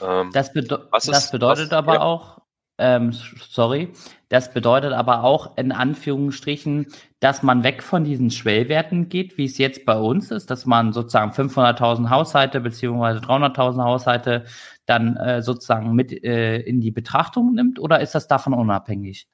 Ähm, 0.00 0.30
das, 0.32 0.52
bede 0.52 0.88
das, 0.90 1.04
das, 1.04 1.30
bedeutet 1.30 1.70
was, 1.70 1.78
aber 1.78 1.94
ja. 1.94 2.00
auch, 2.00 2.38
ähm, 2.78 3.12
sorry, 3.12 3.92
das 4.28 4.52
bedeutet 4.52 4.92
aber 4.92 5.24
auch 5.24 5.56
in 5.56 5.72
Anführungsstrichen, 5.72 6.86
dass 7.20 7.42
man 7.42 7.64
weg 7.64 7.82
von 7.82 8.04
diesen 8.04 8.30
Schwellwerten 8.30 9.08
geht, 9.08 9.36
wie 9.38 9.44
es 9.44 9.58
jetzt 9.58 9.84
bei 9.84 9.96
uns 9.96 10.30
ist, 10.30 10.50
dass 10.50 10.66
man 10.66 10.92
sozusagen 10.92 11.32
500.000 11.32 12.10
Haushalte 12.10 12.60
beziehungsweise 12.60 13.20
300.000 13.20 13.84
Haushalte 13.84 14.44
dann 14.86 15.16
äh, 15.16 15.42
sozusagen 15.42 15.92
mit 15.94 16.12
äh, 16.24 16.58
in 16.60 16.80
die 16.80 16.90
Betrachtung 16.90 17.54
nimmt 17.54 17.78
oder 17.78 18.00
ist 18.00 18.14
das 18.14 18.26
davon 18.26 18.54
unabhängig? 18.54 19.28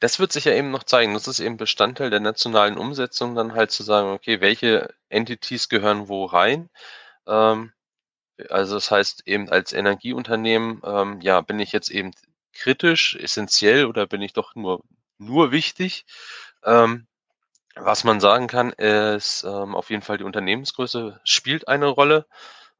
Das 0.00 0.18
wird 0.18 0.32
sich 0.32 0.46
ja 0.46 0.52
eben 0.52 0.70
noch 0.70 0.82
zeigen. 0.82 1.14
Das 1.14 1.28
ist 1.28 1.38
eben 1.38 1.56
Bestandteil 1.56 2.10
der 2.10 2.20
nationalen 2.20 2.76
Umsetzung, 2.76 3.34
dann 3.34 3.54
halt 3.54 3.70
zu 3.70 3.82
sagen, 3.82 4.08
okay, 4.10 4.40
welche 4.40 4.88
Entities 5.08 5.68
gehören 5.68 6.08
wo 6.08 6.24
rein. 6.24 6.70
Ähm, 7.26 7.72
also 8.48 8.74
das 8.74 8.90
heißt 8.90 9.22
eben 9.26 9.50
als 9.50 9.72
Energieunternehmen, 9.72 10.80
ähm, 10.84 11.20
ja, 11.20 11.40
bin 11.40 11.58
ich 11.60 11.72
jetzt 11.72 11.90
eben 11.90 12.12
kritisch, 12.60 13.16
essentiell 13.16 13.86
oder 13.86 14.06
bin 14.06 14.22
ich 14.22 14.32
doch 14.32 14.54
nur, 14.54 14.82
nur 15.18 15.52
wichtig? 15.52 16.04
Ähm, 16.64 17.06
was 17.76 18.04
man 18.04 18.20
sagen 18.20 18.46
kann, 18.48 18.70
ist 18.72 19.44
ähm, 19.44 19.74
auf 19.74 19.90
jeden 19.90 20.02
Fall 20.02 20.18
die 20.18 20.24
Unternehmensgröße 20.24 21.20
spielt 21.24 21.68
eine 21.68 21.86
Rolle. 21.86 22.26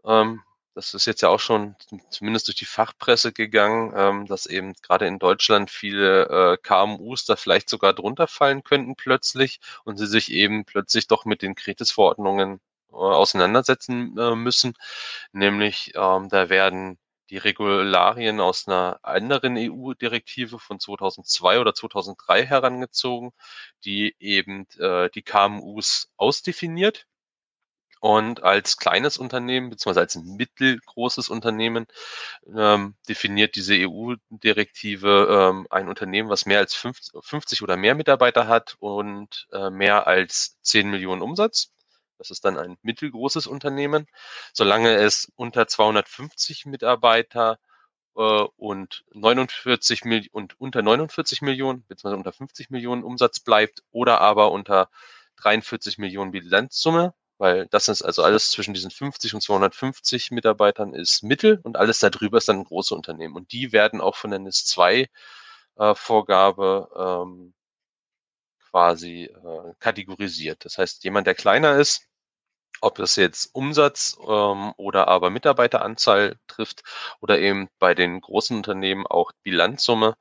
Ähm, 0.05 0.43
das 0.75 0.95
ist 0.95 1.07
jetzt 1.07 1.23
ja 1.23 1.29
auch 1.29 1.41
schon 1.41 1.77
zumindest 2.11 2.49
durch 2.49 2.57
die 2.57 2.65
Fachpresse 2.65 3.33
gegangen, 3.33 3.93
ähm, 3.97 4.27
dass 4.27 4.47
eben 4.47 4.75
gerade 4.83 5.07
in 5.07 5.19
Deutschland 5.19 5.71
viele 5.71 6.27
äh, 6.29 6.57
KMUs 6.63 7.25
da 7.25 7.37
vielleicht 7.37 7.69
sogar 7.69 7.93
drunter 7.93 8.27
fallen 8.29 8.63
könnten 8.63 8.97
plötzlich 8.97 9.61
und 9.85 9.97
sie 9.97 10.07
sich 10.07 10.31
eben 10.31 10.65
plötzlich 10.65 11.09
doch 11.09 11.25
mit 11.25 11.43
den 11.43 11.55
Kretis-Verordnungen 11.55 12.61
äh, 12.93 12.95
auseinandersetzen 12.95 14.17
äh, 14.19 14.37
müssen. 14.37 14.75
Nämlich 15.33 15.93
ähm, 15.97 16.29
da 16.29 16.49
werden 16.49 16.99
die 17.31 17.39
Regularien 17.39 18.41
aus 18.41 18.67
einer 18.69 18.99
anderen 19.03 19.57
EU-Direktive 19.57 20.59
von 20.59 20.81
2002 20.81 21.61
oder 21.61 21.75
2003 21.75 22.47
herangezogen, 22.47 23.33
die 23.85 24.17
eben 24.19 24.67
äh, 24.79 25.09
die 25.11 25.23
KMUs 25.23 26.11
ausdefiniert. 26.17 27.07
Und 28.01 28.43
als 28.43 28.79
kleines 28.79 29.19
Unternehmen, 29.19 29.69
beziehungsweise 29.69 30.01
als 30.01 30.17
mittelgroßes 30.17 31.29
Unternehmen, 31.29 31.87
ähm, 32.57 32.97
definiert 33.09 33.57
diese 33.57 33.75
EU-Direktive 33.75 35.51
ähm, 35.53 35.67
ein 35.71 35.87
Unternehmen, 35.89 36.31
was 36.31 36.47
mehr 36.47 36.61
als 36.61 36.75
50 36.75 37.63
oder 37.63 37.77
mehr 37.77 37.95
Mitarbeiter 37.95 38.49
hat 38.49 38.77
und 38.81 39.49
äh, 39.53 39.69
mehr 39.71 40.07
als 40.07 40.59
10 40.63 40.91
Millionen 40.91 41.21
Umsatz. 41.21 41.73
Das 42.21 42.31
ist 42.31 42.45
dann 42.45 42.59
ein 42.59 42.77
mittelgroßes 42.83 43.47
Unternehmen. 43.47 44.07
Solange 44.53 44.95
es 44.95 45.33
unter 45.37 45.67
250 45.67 46.67
Mitarbeiter 46.67 47.59
äh, 48.17 48.21
und 48.57 49.05
49 49.15 50.05
Mil 50.05 50.29
und 50.33 50.61
unter 50.61 50.83
49 50.83 51.41
Millionen 51.43 51.87
beziehungsweise 51.87 52.17
unter 52.19 52.33
50 52.33 52.69
Millionen 52.71 53.05
Umsatz 53.05 53.41
bleibt 53.41 53.83
oder 53.91 54.21
aber 54.21 54.53
unter 54.53 54.91
43 55.37 55.97
Millionen 55.99 56.33
Bilanzsumme, 56.33 57.15
weil 57.39 57.67
das 57.69 57.89
ist 57.89 58.03
also 58.03 58.23
alles 58.23 58.49
zwischen 58.49 58.75
diesen 58.75 58.91
50 58.91 59.35
und 59.35 59.41
250 59.43 60.31
Mitarbeitern 60.31 60.93
ist 60.95 61.23
Mittel 61.23 61.61
und 61.63 61.79
alles 61.79 62.01
darüber 62.01 62.37
ist 62.39 62.49
dann 62.51 62.59
ein 62.59 62.65
großes 62.65 62.93
Unternehmen. 62.93 63.35
Und 63.37 63.53
die 63.53 63.73
werden 63.73 64.03
auch 64.03 64.17
von 64.17 64.31
der 64.31 64.41
NIS 64.41 64.67
2 64.67 65.09
äh, 65.77 65.95
Vorgabe 65.95 66.89
ähm, 66.97 67.55
quasi 68.71 69.25
äh, 69.25 69.75
kategorisiert. 69.81 70.65
Das 70.65 70.79
heißt, 70.79 71.05
jemand, 71.05 71.27
der 71.27 71.35
kleiner 71.35 71.77
ist, 71.77 72.10
ob 72.81 72.97
das 72.97 73.17
jetzt 73.17 73.55
Umsatz 73.55 74.17
ähm, 74.27 74.73
oder 74.77 75.09
aber 75.09 75.31
Mitarbeiteranzahl 75.31 76.39
trifft 76.47 76.83
oder 77.21 77.39
eben 77.39 77.69
bei 77.79 77.95
den 77.95 78.21
großen 78.21 78.57
Unternehmen 78.57 79.07
auch 79.07 79.33
Bilanzsumme, 79.43 80.17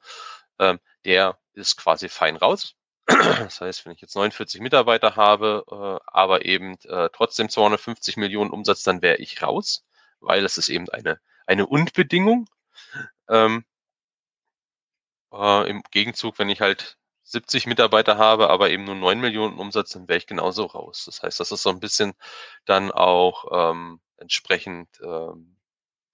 ähm, 0.60 0.80
der 1.06 1.38
ist 1.54 1.78
quasi 1.78 2.10
fein 2.10 2.36
raus. 2.38 2.76
Das 3.08 3.62
heißt, 3.62 3.86
wenn 3.86 3.94
ich 3.94 4.02
jetzt 4.02 4.16
49 4.16 4.62
Mitarbeiter 4.62 5.16
habe, 5.16 5.64
äh, 5.72 6.06
aber 6.08 6.46
eben 6.46 6.76
äh, 6.84 7.10
trotzdem 7.14 7.50
250 7.50 8.18
Millionen 8.18 8.52
Umsatz, 8.52 8.84
dann 8.84 9.02
wäre 9.02 9.18
ich 9.18 9.42
raus, 9.42 9.86
weil 10.20 10.46
es 10.46 10.58
ist 10.58 10.70
eben 10.70 10.90
eine, 10.90 11.20
eine 11.48 11.66
Und-Bedingung. 11.68 12.48
Ähm, 13.30 13.66
äh, 15.34 15.70
Im 15.70 15.84
Gegenzug, 15.92 16.38
wenn 16.40 16.50
ich 16.50 16.62
halt 16.62 16.99
70 17.30 17.68
Mitarbeiter 17.68 18.18
habe, 18.18 18.50
aber 18.50 18.72
eben 18.72 18.86
nur 18.86 18.96
9 18.96 19.20
Millionen 19.20 19.58
Umsatz, 19.60 19.92
dann 19.92 20.08
wäre 20.08 20.18
ich 20.18 20.26
genauso 20.26 20.66
raus. 20.66 21.04
Das 21.06 21.22
heißt, 21.22 21.40
das 21.40 21.52
ist 21.52 21.62
so 21.62 21.70
ein 21.70 21.80
bisschen 21.80 22.14
dann 22.66 22.92
auch 22.92 23.72
ähm, 23.72 24.00
entsprechend 24.18 24.90
ähm, 25.04 25.56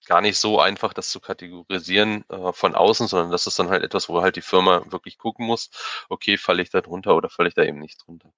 gar 0.06 0.20
nicht 0.20 0.38
so 0.38 0.60
einfach, 0.60 0.92
das 0.92 1.08
zu 1.08 1.20
kategorisieren 1.20 2.24
äh, 2.28 2.52
von 2.52 2.74
außen, 2.74 3.08
sondern 3.08 3.30
das 3.30 3.46
ist 3.46 3.58
dann 3.58 3.70
halt 3.70 3.82
etwas, 3.82 4.08
wo 4.08 4.20
halt 4.20 4.36
die 4.36 4.42
Firma 4.42 4.82
wirklich 4.90 5.16
gucken 5.16 5.46
muss, 5.46 5.70
okay, 6.08 6.36
falle 6.36 6.62
ich 6.62 6.70
da 6.70 6.82
drunter 6.82 7.16
oder 7.16 7.30
falle 7.30 7.48
ich 7.48 7.54
da 7.54 7.62
eben 7.62 7.80
nicht 7.80 8.06
drunter. 8.06 8.30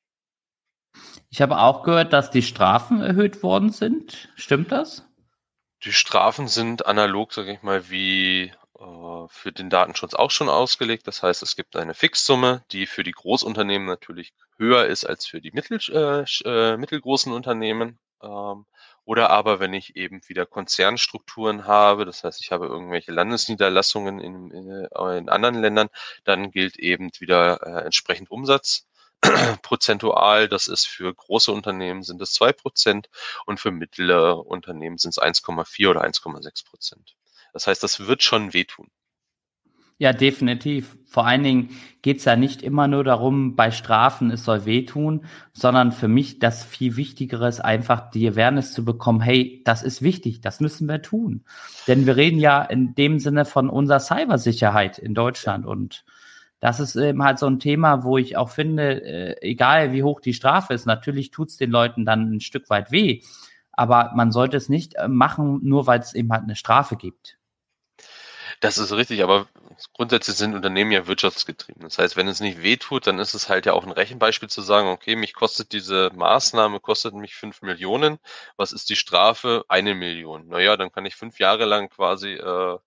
Ich 1.30 1.42
habe 1.42 1.58
auch 1.58 1.82
gehört, 1.82 2.12
dass 2.12 2.30
die 2.30 2.42
Strafen 2.42 3.02
erhöht 3.02 3.42
worden 3.42 3.70
sind. 3.70 4.30
Stimmt 4.36 4.72
das? 4.72 5.04
Die 5.84 5.92
Strafen 5.92 6.48
sind 6.48 6.86
analog, 6.86 7.32
sage 7.32 7.52
ich 7.52 7.62
mal, 7.62 7.90
wie 7.90 8.52
für 9.30 9.52
den 9.52 9.70
Datenschutz 9.70 10.14
auch 10.14 10.30
schon 10.30 10.48
ausgelegt. 10.48 11.06
Das 11.06 11.22
heißt, 11.22 11.42
es 11.42 11.56
gibt 11.56 11.76
eine 11.76 11.94
Fixsumme, 11.94 12.64
die 12.72 12.86
für 12.86 13.04
die 13.04 13.12
Großunternehmen 13.12 13.86
natürlich 13.86 14.32
höher 14.56 14.86
ist 14.86 15.04
als 15.04 15.26
für 15.26 15.40
die 15.40 15.52
mittel, 15.52 15.78
äh, 15.90 16.24
äh, 16.44 16.76
mittelgroßen 16.76 17.32
Unternehmen. 17.32 17.98
Ähm, 18.22 18.66
oder 19.04 19.30
aber, 19.30 19.58
wenn 19.58 19.72
ich 19.72 19.96
eben 19.96 20.20
wieder 20.28 20.44
Konzernstrukturen 20.44 21.66
habe, 21.66 22.04
das 22.04 22.24
heißt, 22.24 22.40
ich 22.42 22.52
habe 22.52 22.66
irgendwelche 22.66 23.10
Landesniederlassungen 23.12 24.20
in, 24.20 24.50
in, 24.50 24.70
äh, 24.70 24.88
anderen 24.92 25.54
Ländern, 25.60 25.88
dann 26.24 26.50
gilt 26.50 26.76
eben 26.76 27.10
wieder 27.18 27.62
äh, 27.66 27.84
entsprechend 27.86 28.30
Umsatz. 28.30 28.86
Prozentual, 29.62 30.48
das 30.48 30.68
ist 30.68 30.86
für 30.86 31.12
große 31.12 31.50
Unternehmen 31.50 32.02
sind 32.02 32.20
es 32.22 32.32
zwei 32.34 32.52
Prozent 32.52 33.08
und 33.46 33.58
für 33.58 33.70
mittlere 33.70 34.46
Unternehmen 34.46 34.98
sind 34.98 35.10
es 35.10 35.18
1,4 35.18 35.88
oder 35.90 36.04
1,6 36.04 36.66
Prozent. 36.66 37.16
Das 37.52 37.66
heißt, 37.66 37.82
das 37.82 38.06
wird 38.06 38.22
schon 38.22 38.52
wehtun. 38.52 38.90
Ja, 40.00 40.12
definitiv. 40.12 40.96
Vor 41.06 41.26
allen 41.26 41.42
Dingen 41.42 41.70
geht 42.02 42.18
es 42.18 42.24
ja 42.24 42.36
nicht 42.36 42.62
immer 42.62 42.86
nur 42.86 43.02
darum, 43.02 43.56
bei 43.56 43.72
Strafen, 43.72 44.30
es 44.30 44.44
soll 44.44 44.64
wehtun, 44.64 45.24
sondern 45.52 45.90
für 45.90 46.06
mich 46.06 46.38
das 46.38 46.62
viel 46.62 46.96
Wichtigere 46.96 47.48
ist 47.48 47.60
einfach, 47.60 48.10
die 48.10 48.28
Awareness 48.28 48.72
zu 48.72 48.84
bekommen, 48.84 49.20
hey, 49.20 49.60
das 49.64 49.82
ist 49.82 50.00
wichtig, 50.00 50.40
das 50.40 50.60
müssen 50.60 50.86
wir 50.88 51.02
tun. 51.02 51.44
Denn 51.88 52.06
wir 52.06 52.16
reden 52.16 52.38
ja 52.38 52.62
in 52.62 52.94
dem 52.94 53.18
Sinne 53.18 53.44
von 53.44 53.68
unserer 53.68 53.98
Cybersicherheit 53.98 54.98
in 54.98 55.14
Deutschland 55.14 55.66
und 55.66 56.04
das 56.60 56.78
ist 56.80 56.94
eben 56.96 57.22
halt 57.24 57.38
so 57.38 57.46
ein 57.46 57.58
Thema, 57.60 58.04
wo 58.04 58.18
ich 58.18 58.36
auch 58.36 58.50
finde, 58.50 59.02
äh, 59.02 59.36
egal 59.40 59.92
wie 59.92 60.02
hoch 60.04 60.20
die 60.20 60.34
Strafe 60.34 60.74
ist, 60.74 60.86
natürlich 60.86 61.30
tut 61.30 61.48
es 61.48 61.56
den 61.56 61.70
Leuten 61.70 62.04
dann 62.04 62.36
ein 62.36 62.40
Stück 62.40 62.70
weit 62.70 62.92
weh, 62.92 63.22
aber 63.72 64.12
man 64.14 64.30
sollte 64.30 64.56
es 64.56 64.68
nicht 64.68 64.94
äh, 64.94 65.08
machen, 65.08 65.60
nur 65.62 65.86
weil 65.88 66.00
es 66.00 66.14
eben 66.14 66.30
halt 66.32 66.44
eine 66.44 66.56
Strafe 66.56 66.96
gibt. 66.96 67.37
Das 68.60 68.76
ist 68.76 68.90
richtig, 68.92 69.22
aber 69.22 69.46
grundsätzlich 69.92 70.36
sind 70.36 70.54
Unternehmen 70.54 70.90
ja 70.90 71.06
wirtschaftsgetrieben. 71.06 71.82
Das 71.82 71.98
heißt, 71.98 72.16
wenn 72.16 72.26
es 72.26 72.40
nicht 72.40 72.60
wehtut, 72.62 73.06
dann 73.06 73.20
ist 73.20 73.34
es 73.34 73.48
halt 73.48 73.66
ja 73.66 73.72
auch 73.72 73.84
ein 73.84 73.92
Rechenbeispiel 73.92 74.48
zu 74.48 74.62
sagen, 74.62 74.88
okay, 74.88 75.14
mich 75.14 75.32
kostet 75.32 75.72
diese 75.72 76.10
Maßnahme, 76.14 76.80
kostet 76.80 77.14
mich 77.14 77.36
fünf 77.36 77.62
Millionen. 77.62 78.18
Was 78.56 78.72
ist 78.72 78.90
die 78.90 78.96
Strafe? 78.96 79.64
Eine 79.68 79.94
Million. 79.94 80.48
Naja, 80.48 80.76
dann 80.76 80.90
kann 80.90 81.06
ich 81.06 81.14
fünf 81.14 81.38
Jahre 81.38 81.66
lang 81.66 81.88
quasi 81.88 82.32
äh, 82.34 82.78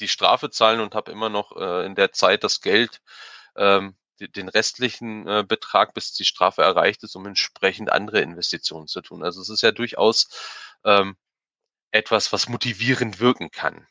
die 0.00 0.08
Strafe 0.08 0.50
zahlen 0.50 0.80
und 0.80 0.94
habe 0.94 1.12
immer 1.12 1.28
noch 1.28 1.56
äh, 1.56 1.86
in 1.86 1.94
der 1.94 2.12
Zeit 2.12 2.44
das 2.44 2.60
Geld, 2.62 3.02
ähm, 3.56 3.96
den 4.20 4.48
restlichen 4.48 5.26
äh, 5.28 5.44
Betrag, 5.46 5.94
bis 5.94 6.14
die 6.14 6.24
Strafe 6.24 6.62
erreicht 6.62 7.02
ist, 7.04 7.16
um 7.16 7.26
entsprechend 7.26 7.92
andere 7.92 8.20
Investitionen 8.20 8.86
zu 8.86 9.02
tun. 9.02 9.22
Also 9.24 9.40
es 9.42 9.50
ist 9.50 9.62
ja 9.62 9.72
durchaus 9.72 10.28
ähm, 10.84 11.16
etwas, 11.92 12.32
was 12.32 12.48
motivierend 12.48 13.20
wirken 13.20 13.50
kann. 13.50 13.86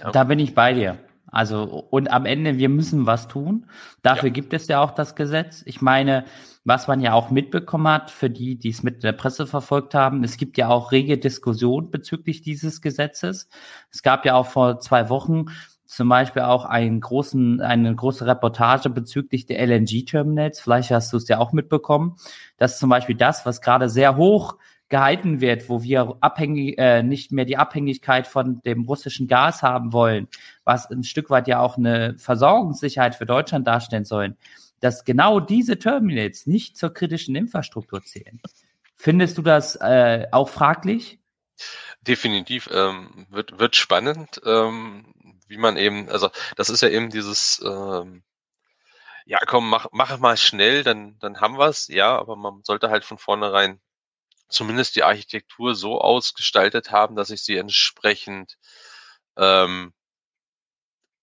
Ja. 0.00 0.10
Da 0.10 0.24
bin 0.24 0.38
ich 0.38 0.54
bei 0.54 0.72
dir. 0.72 0.98
Also, 1.32 1.86
und 1.90 2.10
am 2.12 2.26
Ende, 2.26 2.58
wir 2.58 2.68
müssen 2.68 3.06
was 3.06 3.26
tun. 3.26 3.66
Dafür 4.02 4.28
ja. 4.28 4.34
gibt 4.34 4.52
es 4.52 4.68
ja 4.68 4.82
auch 4.82 4.90
das 4.90 5.14
Gesetz. 5.14 5.62
Ich 5.64 5.80
meine, 5.80 6.24
was 6.64 6.88
man 6.88 7.00
ja 7.00 7.14
auch 7.14 7.30
mitbekommen 7.30 7.88
hat, 7.88 8.10
für 8.10 8.28
die, 8.28 8.58
die 8.58 8.68
es 8.68 8.82
mit 8.82 9.02
der 9.02 9.12
Presse 9.12 9.46
verfolgt 9.46 9.94
haben, 9.94 10.24
es 10.24 10.36
gibt 10.36 10.58
ja 10.58 10.68
auch 10.68 10.92
rege 10.92 11.16
Diskussion 11.16 11.90
bezüglich 11.90 12.42
dieses 12.42 12.82
Gesetzes. 12.82 13.48
Es 13.90 14.02
gab 14.02 14.26
ja 14.26 14.34
auch 14.34 14.46
vor 14.46 14.78
zwei 14.80 15.08
Wochen 15.08 15.46
zum 15.86 16.08
Beispiel 16.08 16.42
auch 16.42 16.64
einen 16.64 17.00
großen, 17.00 17.60
eine 17.60 17.94
große 17.94 18.26
Reportage 18.26 18.90
bezüglich 18.90 19.46
der 19.46 19.66
LNG-Terminals. 19.66 20.60
Vielleicht 20.60 20.90
hast 20.90 21.12
du 21.12 21.16
es 21.16 21.28
ja 21.28 21.38
auch 21.38 21.52
mitbekommen. 21.52 22.16
Das 22.56 22.74
ist 22.74 22.78
zum 22.78 22.90
Beispiel 22.90 23.16
das, 23.16 23.44
was 23.44 23.60
gerade 23.60 23.88
sehr 23.88 24.16
hoch 24.16 24.56
gehalten 24.92 25.40
wird, 25.40 25.70
wo 25.70 25.82
wir 25.82 26.18
abhängig, 26.20 26.76
äh, 26.76 27.02
nicht 27.02 27.32
mehr 27.32 27.46
die 27.46 27.56
Abhängigkeit 27.56 28.26
von 28.26 28.60
dem 28.60 28.84
russischen 28.84 29.26
Gas 29.26 29.62
haben 29.62 29.94
wollen, 29.94 30.28
was 30.64 30.90
ein 30.90 31.02
Stück 31.02 31.30
weit 31.30 31.48
ja 31.48 31.60
auch 31.60 31.78
eine 31.78 32.14
Versorgungssicherheit 32.18 33.14
für 33.14 33.24
Deutschland 33.24 33.66
darstellen 33.66 34.04
sollen, 34.04 34.36
dass 34.80 35.06
genau 35.06 35.40
diese 35.40 35.78
Terminals 35.78 36.46
nicht 36.46 36.76
zur 36.76 36.92
kritischen 36.92 37.34
Infrastruktur 37.34 38.02
zählen. 38.02 38.38
Findest 38.94 39.38
du 39.38 39.42
das 39.42 39.76
äh, 39.76 40.26
auch 40.30 40.50
fraglich? 40.50 41.18
Definitiv 42.02 42.68
ähm, 42.70 43.26
wird, 43.30 43.58
wird 43.58 43.76
spannend. 43.76 44.42
Ähm, 44.44 45.14
wie 45.48 45.56
man 45.56 45.78
eben, 45.78 46.10
also 46.10 46.28
das 46.56 46.68
ist 46.68 46.82
ja 46.82 46.90
eben 46.90 47.08
dieses, 47.08 47.62
ähm, 47.64 48.24
ja 49.24 49.38
komm, 49.46 49.70
mach, 49.70 49.86
mach 49.90 50.18
mal 50.18 50.36
schnell, 50.36 50.84
dann, 50.84 51.18
dann 51.18 51.40
haben 51.40 51.56
wir's, 51.56 51.88
ja, 51.88 52.14
aber 52.18 52.36
man 52.36 52.60
sollte 52.62 52.90
halt 52.90 53.06
von 53.06 53.16
vornherein 53.16 53.80
zumindest 54.52 54.96
die 54.96 55.02
Architektur 55.04 55.74
so 55.74 56.00
ausgestaltet 56.00 56.90
haben, 56.90 57.16
dass 57.16 57.30
ich 57.30 57.42
sie 57.42 57.56
entsprechend 57.56 58.58
ähm, 59.36 59.92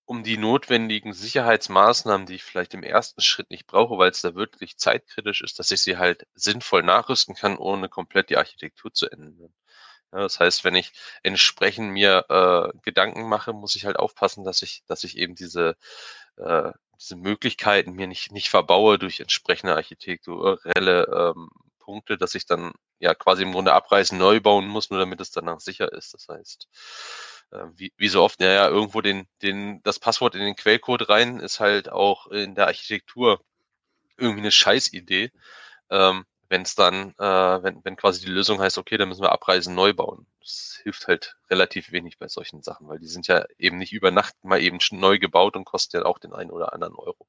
um 0.05 0.24
die 0.24 0.38
notwendigen 0.38 1.13
Sicherheitsmaßnahmen, 1.13 2.25
die 2.25 2.36
ich 2.36 2.43
vielleicht 2.43 2.74
im 2.74 2.81
ersten 2.83 3.21
Schritt 3.21 3.51
nicht 3.51 3.67
brauche, 3.67 3.98
weil 4.00 4.09
es 4.09 4.21
da 4.21 4.33
wirklich 4.33 4.77
zeitkritisch 4.77 5.41
ist, 5.41 5.59
dass 5.59 5.69
ich 5.69 5.81
sie 5.83 5.98
halt 5.98 6.25
sinnvoll 6.33 6.81
nachrüsten 6.81 7.36
kann, 7.36 7.57
ohne 7.57 7.89
komplett 7.89 8.31
die 8.31 8.38
Architektur 8.38 8.91
zu 8.91 9.07
ändern. 9.12 9.53
Ja, 10.12 10.19
das 10.21 10.39
heißt, 10.39 10.63
wenn 10.63 10.75
ich 10.75 10.93
entsprechend 11.21 11.91
mir 11.91 12.25
äh, 12.29 12.77
Gedanken 12.81 13.29
mache, 13.29 13.53
muss 13.53 13.75
ich 13.75 13.86
halt 13.86 13.98
aufpassen, 14.00 14.43
dass 14.43 14.63
ich, 14.63 14.83
dass 14.88 15.03
ich 15.03 15.17
eben 15.17 15.36
diese, 15.36 15.77
äh, 16.38 16.71
diese 17.00 17.15
Möglichkeiten 17.15 17.93
mir 17.93 18.07
nicht, 18.07 18.31
nicht 18.31 18.50
verbaue 18.50 18.98
durch 18.98 19.19
entsprechende 19.19 19.75
architekturelle 19.75 21.33
ähm, 21.36 21.50
Punkte, 21.79 22.17
dass 22.17 22.36
ich 22.36 22.48
dann 22.48 22.74
ja 23.00 23.15
quasi 23.15 23.44
im 23.44 23.51
Grunde 23.53 23.74
abreißen, 23.74 24.18
neu 24.18 24.39
bauen 24.39 24.68
muss, 24.68 24.89
nur 24.89 25.00
damit 25.00 25.22
es 25.22 25.32
danach 25.32 25.60
sicher 25.60 25.91
ist. 25.94 26.13
Das 26.13 26.27
heißt, 26.29 26.68
äh, 27.51 27.65
wie, 27.75 27.94
wie 27.98 28.10
so 28.10 28.24
oft, 28.24 28.39
naja, 28.39 28.68
irgendwo 28.70 29.01
den, 29.01 29.27
den, 29.41 29.82
das 29.84 30.00
Passwort 30.00 30.36
in 30.36 30.41
den 30.41 30.56
Quellcode 30.56 31.10
rein 31.10 31.39
ist 31.39 31.60
halt 31.60 31.89
auch 31.91 32.27
in 32.27 32.56
der 32.56 32.68
Architektur 32.68 33.41
irgendwie 34.18 34.41
eine 34.41 34.51
Scheißidee. 34.51 35.32
Ähm, 35.89 36.25
wenn 36.50 36.63
es 36.63 36.75
dann, 36.75 37.13
äh, 37.20 37.63
wenn, 37.63 37.84
wenn 37.86 37.96
quasi 37.96 38.22
die 38.25 38.32
Lösung 38.32 38.60
heißt, 38.60 38.77
okay, 38.79 38.98
dann 38.98 39.10
müssen 39.10 39.22
wir 39.22 39.32
abreisen, 39.32 39.75
neu 39.75 39.94
bauen. 39.94 40.25
Das 40.41 40.79
hilft 40.84 41.08
halt 41.08 41.38
relativ 41.50 41.91
wenig 41.91 42.18
bei 42.18 42.27
solchen 42.27 42.63
Sachen, 42.63 42.88
weil 42.88 43.00
die 43.00 43.08
sind 43.08 43.27
ja 43.27 43.46
eben 43.60 43.77
nicht 43.77 43.94
über 43.94 44.12
Nacht 44.12 44.36
mal 44.44 44.62
eben 44.62 44.79
neu 44.91 45.20
gebaut 45.20 45.56
und 45.56 45.65
kosten 45.65 45.98
ja 45.98 46.06
auch 46.06 46.18
den 46.20 46.34
einen 46.34 46.51
oder 46.51 46.74
anderen 46.74 46.96
Euro. 46.96 47.27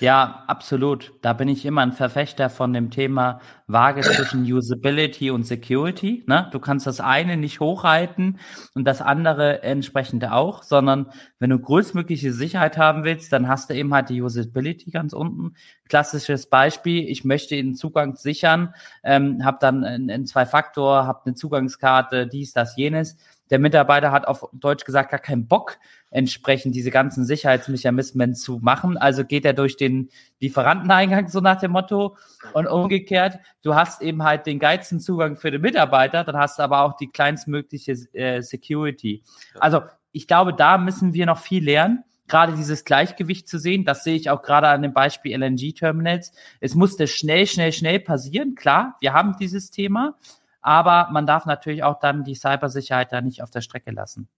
Ja, 0.00 0.44
absolut. 0.46 1.12
Da 1.20 1.34
bin 1.34 1.48
ich 1.48 1.66
immer 1.66 1.82
ein 1.82 1.92
Verfechter 1.92 2.48
von 2.48 2.72
dem 2.72 2.90
Thema 2.90 3.38
Waage 3.66 4.00
zwischen 4.00 4.50
Usability 4.50 5.30
und 5.30 5.44
Security. 5.44 6.24
Ne? 6.26 6.48
Du 6.52 6.58
kannst 6.58 6.86
das 6.86 7.00
eine 7.00 7.36
nicht 7.36 7.60
hochhalten 7.60 8.38
und 8.74 8.86
das 8.86 9.02
andere 9.02 9.62
entsprechend 9.62 10.24
auch, 10.24 10.62
sondern 10.62 11.10
wenn 11.38 11.50
du 11.50 11.58
größtmögliche 11.58 12.32
Sicherheit 12.32 12.78
haben 12.78 13.04
willst, 13.04 13.30
dann 13.34 13.46
hast 13.46 13.68
du 13.68 13.74
eben 13.74 13.92
halt 13.92 14.08
die 14.08 14.22
Usability 14.22 14.90
ganz 14.90 15.12
unten. 15.12 15.54
Klassisches 15.90 16.48
Beispiel, 16.48 17.06
ich 17.06 17.26
möchte 17.26 17.54
den 17.54 17.74
Zugang 17.74 18.16
sichern, 18.16 18.74
ähm, 19.04 19.44
habe 19.44 19.58
dann 19.60 19.84
einen 19.84 20.24
Zwei-Faktor, 20.24 21.06
habe 21.06 21.26
eine 21.26 21.34
Zugangskarte, 21.34 22.26
dies, 22.26 22.54
das, 22.54 22.74
jenes 22.76 23.18
der 23.50 23.58
Mitarbeiter 23.58 24.12
hat 24.12 24.26
auf 24.26 24.48
Deutsch 24.52 24.84
gesagt 24.84 25.10
gar 25.10 25.18
keinen 25.18 25.46
Bock, 25.46 25.78
entsprechend 26.10 26.74
diese 26.74 26.90
ganzen 26.90 27.24
Sicherheitsmechanismen 27.24 28.34
zu 28.34 28.58
machen. 28.60 28.96
Also 28.96 29.24
geht 29.24 29.44
er 29.44 29.52
durch 29.52 29.76
den 29.76 30.10
Lieferanteneingang, 30.40 31.28
so 31.28 31.40
nach 31.40 31.60
dem 31.60 31.72
Motto. 31.72 32.16
Und 32.52 32.66
umgekehrt, 32.66 33.38
du 33.62 33.74
hast 33.74 34.02
eben 34.02 34.22
halt 34.22 34.46
den 34.46 34.58
geilsten 34.58 35.00
Zugang 35.00 35.36
für 35.36 35.50
den 35.50 35.60
Mitarbeiter, 35.60 36.24
dann 36.24 36.36
hast 36.36 36.58
du 36.58 36.62
aber 36.62 36.82
auch 36.82 36.96
die 36.96 37.08
kleinstmögliche 37.08 37.92
äh, 38.12 38.42
Security. 38.42 39.22
Also 39.58 39.82
ich 40.12 40.26
glaube, 40.26 40.52
da 40.52 40.78
müssen 40.78 41.14
wir 41.14 41.26
noch 41.26 41.38
viel 41.38 41.64
lernen 41.64 42.04
gerade 42.30 42.54
dieses 42.54 42.84
Gleichgewicht 42.84 43.48
zu 43.48 43.58
sehen. 43.58 43.84
Das 43.84 44.04
sehe 44.04 44.14
ich 44.14 44.30
auch 44.30 44.40
gerade 44.40 44.68
an 44.68 44.80
dem 44.80 44.94
Beispiel 44.94 45.36
LNG-Terminals. 45.36 46.32
Es 46.60 46.74
musste 46.74 47.06
schnell, 47.06 47.46
schnell, 47.46 47.72
schnell 47.72 48.00
passieren. 48.00 48.54
Klar, 48.54 48.96
wir 49.00 49.12
haben 49.12 49.36
dieses 49.38 49.70
Thema, 49.70 50.16
aber 50.62 51.08
man 51.12 51.26
darf 51.26 51.44
natürlich 51.44 51.82
auch 51.82 51.98
dann 51.98 52.24
die 52.24 52.36
Cybersicherheit 52.36 53.12
da 53.12 53.20
nicht 53.20 53.42
auf 53.42 53.50
der 53.50 53.60
Strecke 53.60 53.90
lassen. 53.90 54.28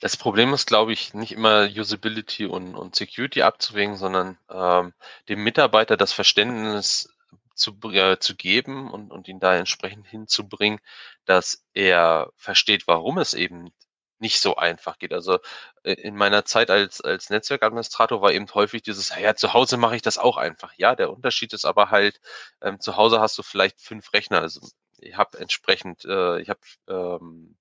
Das 0.00 0.16
Problem 0.16 0.52
ist, 0.54 0.66
glaube 0.66 0.92
ich, 0.92 1.14
nicht 1.14 1.32
immer 1.32 1.68
Usability 1.68 2.46
und, 2.46 2.74
und 2.74 2.96
Security 2.96 3.42
abzuwägen, 3.42 3.96
sondern 3.96 4.38
ähm, 4.50 4.92
dem 5.28 5.44
Mitarbeiter 5.44 5.96
das 5.96 6.12
Verständnis 6.12 7.08
zu, 7.54 7.78
äh, 7.92 8.18
zu 8.18 8.36
geben 8.36 8.90
und, 8.90 9.10
und 9.10 9.28
ihn 9.28 9.40
da 9.40 9.56
entsprechend 9.56 10.06
hinzubringen, 10.06 10.80
dass 11.24 11.64
er 11.74 12.32
versteht, 12.36 12.86
warum 12.86 13.18
es 13.18 13.34
eben 13.34 13.72
nicht 14.18 14.40
so 14.40 14.56
einfach 14.56 14.98
geht. 14.98 15.12
Also 15.12 15.38
äh, 15.82 15.92
in 15.94 16.16
meiner 16.16 16.44
Zeit 16.44 16.70
als, 16.70 17.00
als 17.00 17.30
Netzwerkadministrator 17.30 18.22
war 18.22 18.32
eben 18.32 18.46
häufig 18.54 18.82
dieses, 18.82 19.12
ja, 19.20 19.34
zu 19.34 19.52
Hause 19.52 19.76
mache 19.76 19.96
ich 19.96 20.02
das 20.02 20.18
auch 20.18 20.36
einfach. 20.38 20.72
Ja, 20.76 20.94
der 20.96 21.12
Unterschied 21.12 21.52
ist 21.52 21.64
aber 21.64 21.90
halt, 21.90 22.20
ähm, 22.62 22.80
zu 22.80 22.96
Hause 22.96 23.20
hast 23.20 23.36
du 23.38 23.42
vielleicht 23.42 23.80
fünf 23.80 24.12
Rechner. 24.12 24.40
Also 24.40 24.60
ich 24.98 25.16
habe 25.16 25.38
entsprechend, 25.38 26.04
äh, 26.04 26.40
ich 26.40 26.48
habe 26.48 26.60
ähm, 26.88 27.56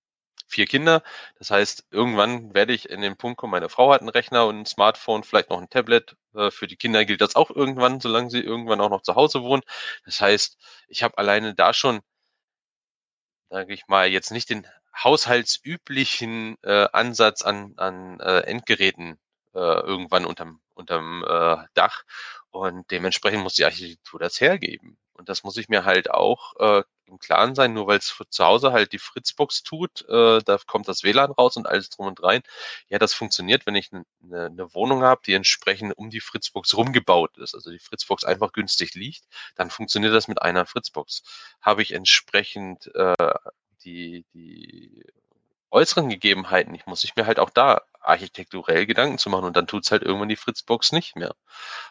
vier 0.51 0.67
Kinder. 0.67 1.03
Das 1.39 1.51
heißt, 1.51 1.85
irgendwann 1.91 2.53
werde 2.53 2.73
ich 2.73 2.89
in 2.89 3.01
den 3.01 3.17
Punkt 3.17 3.37
kommen, 3.37 3.51
meine 3.51 3.69
Frau 3.69 3.91
hat 3.91 4.01
einen 4.01 4.09
Rechner 4.09 4.45
und 4.47 4.59
ein 4.61 4.65
Smartphone, 4.65 5.23
vielleicht 5.23 5.49
noch 5.49 5.59
ein 5.59 5.69
Tablet. 5.69 6.15
Äh, 6.35 6.51
für 6.51 6.67
die 6.67 6.77
Kinder 6.77 7.05
gilt 7.05 7.21
das 7.21 7.35
auch 7.35 7.49
irgendwann, 7.51 7.99
solange 7.99 8.29
sie 8.29 8.41
irgendwann 8.41 8.81
auch 8.81 8.89
noch 8.89 9.01
zu 9.01 9.15
Hause 9.15 9.41
wohnen. 9.43 9.63
Das 10.05 10.21
heißt, 10.21 10.57
ich 10.87 11.03
habe 11.03 11.17
alleine 11.17 11.55
da 11.55 11.73
schon, 11.73 12.01
sage 13.49 13.73
ich 13.73 13.87
mal, 13.87 14.07
jetzt 14.07 14.31
nicht 14.31 14.49
den 14.49 14.67
haushaltsüblichen 15.03 16.57
äh, 16.63 16.87
Ansatz 16.91 17.41
an, 17.43 17.73
an 17.77 18.19
äh, 18.19 18.39
Endgeräten 18.41 19.19
äh, 19.53 19.59
irgendwann 19.59 20.25
unterm, 20.25 20.61
unterm 20.73 21.23
äh, 21.27 21.57
Dach. 21.73 22.03
Und 22.51 22.91
dementsprechend 22.91 23.43
muss 23.43 23.55
die 23.55 23.65
Architektur 23.65 24.19
das 24.19 24.41
hergeben. 24.41 24.97
Und 25.13 25.29
das 25.29 25.43
muss 25.43 25.57
ich 25.57 25.69
mir 25.69 25.85
halt 25.85 26.11
auch 26.11 26.53
äh, 26.59 26.83
im 27.11 27.19
Klaren 27.19 27.55
sein, 27.55 27.73
nur 27.73 27.87
weil 27.87 27.99
es 27.99 28.15
zu 28.29 28.43
Hause 28.43 28.71
halt 28.71 28.93
die 28.93 28.99
Fritzbox 28.99 29.63
tut, 29.63 30.07
äh, 30.09 30.39
da 30.43 30.57
kommt 30.65 30.87
das 30.87 31.03
WLAN 31.03 31.31
raus 31.31 31.57
und 31.57 31.67
alles 31.67 31.89
drum 31.89 32.07
und 32.07 32.23
rein. 32.23 32.41
Ja, 32.89 32.99
das 32.99 33.13
funktioniert, 33.13 33.65
wenn 33.65 33.75
ich 33.75 33.91
eine 33.91 34.05
ne, 34.21 34.49
ne 34.49 34.73
Wohnung 34.73 35.03
habe, 35.03 35.21
die 35.25 35.33
entsprechend 35.33 35.97
um 35.97 36.09
die 36.09 36.21
Fritzbox 36.21 36.75
rumgebaut 36.75 37.37
ist, 37.37 37.55
also 37.55 37.71
die 37.71 37.79
Fritzbox 37.79 38.23
einfach 38.23 38.53
günstig 38.53 38.95
liegt, 38.95 39.25
dann 39.55 39.69
funktioniert 39.69 40.13
das 40.13 40.27
mit 40.27 40.41
einer 40.41 40.65
Fritzbox. 40.65 41.23
Habe 41.61 41.81
ich 41.81 41.93
entsprechend 41.93 42.93
äh, 42.95 43.15
die, 43.83 44.25
die 44.33 45.03
äußeren 45.71 46.09
Gegebenheiten, 46.09 46.75
ich 46.75 46.85
muss 46.85 47.03
ich 47.03 47.15
mir 47.15 47.25
halt 47.25 47.39
auch 47.39 47.49
da 47.49 47.81
architekturell 48.01 48.85
Gedanken 48.85 49.17
zu 49.17 49.29
machen 49.29 49.45
und 49.45 49.55
dann 49.55 49.67
tut's 49.67 49.91
halt 49.91 50.03
irgendwann 50.03 50.29
die 50.29 50.35
Fritzbox 50.35 50.91
nicht 50.91 51.15
mehr. 51.15 51.35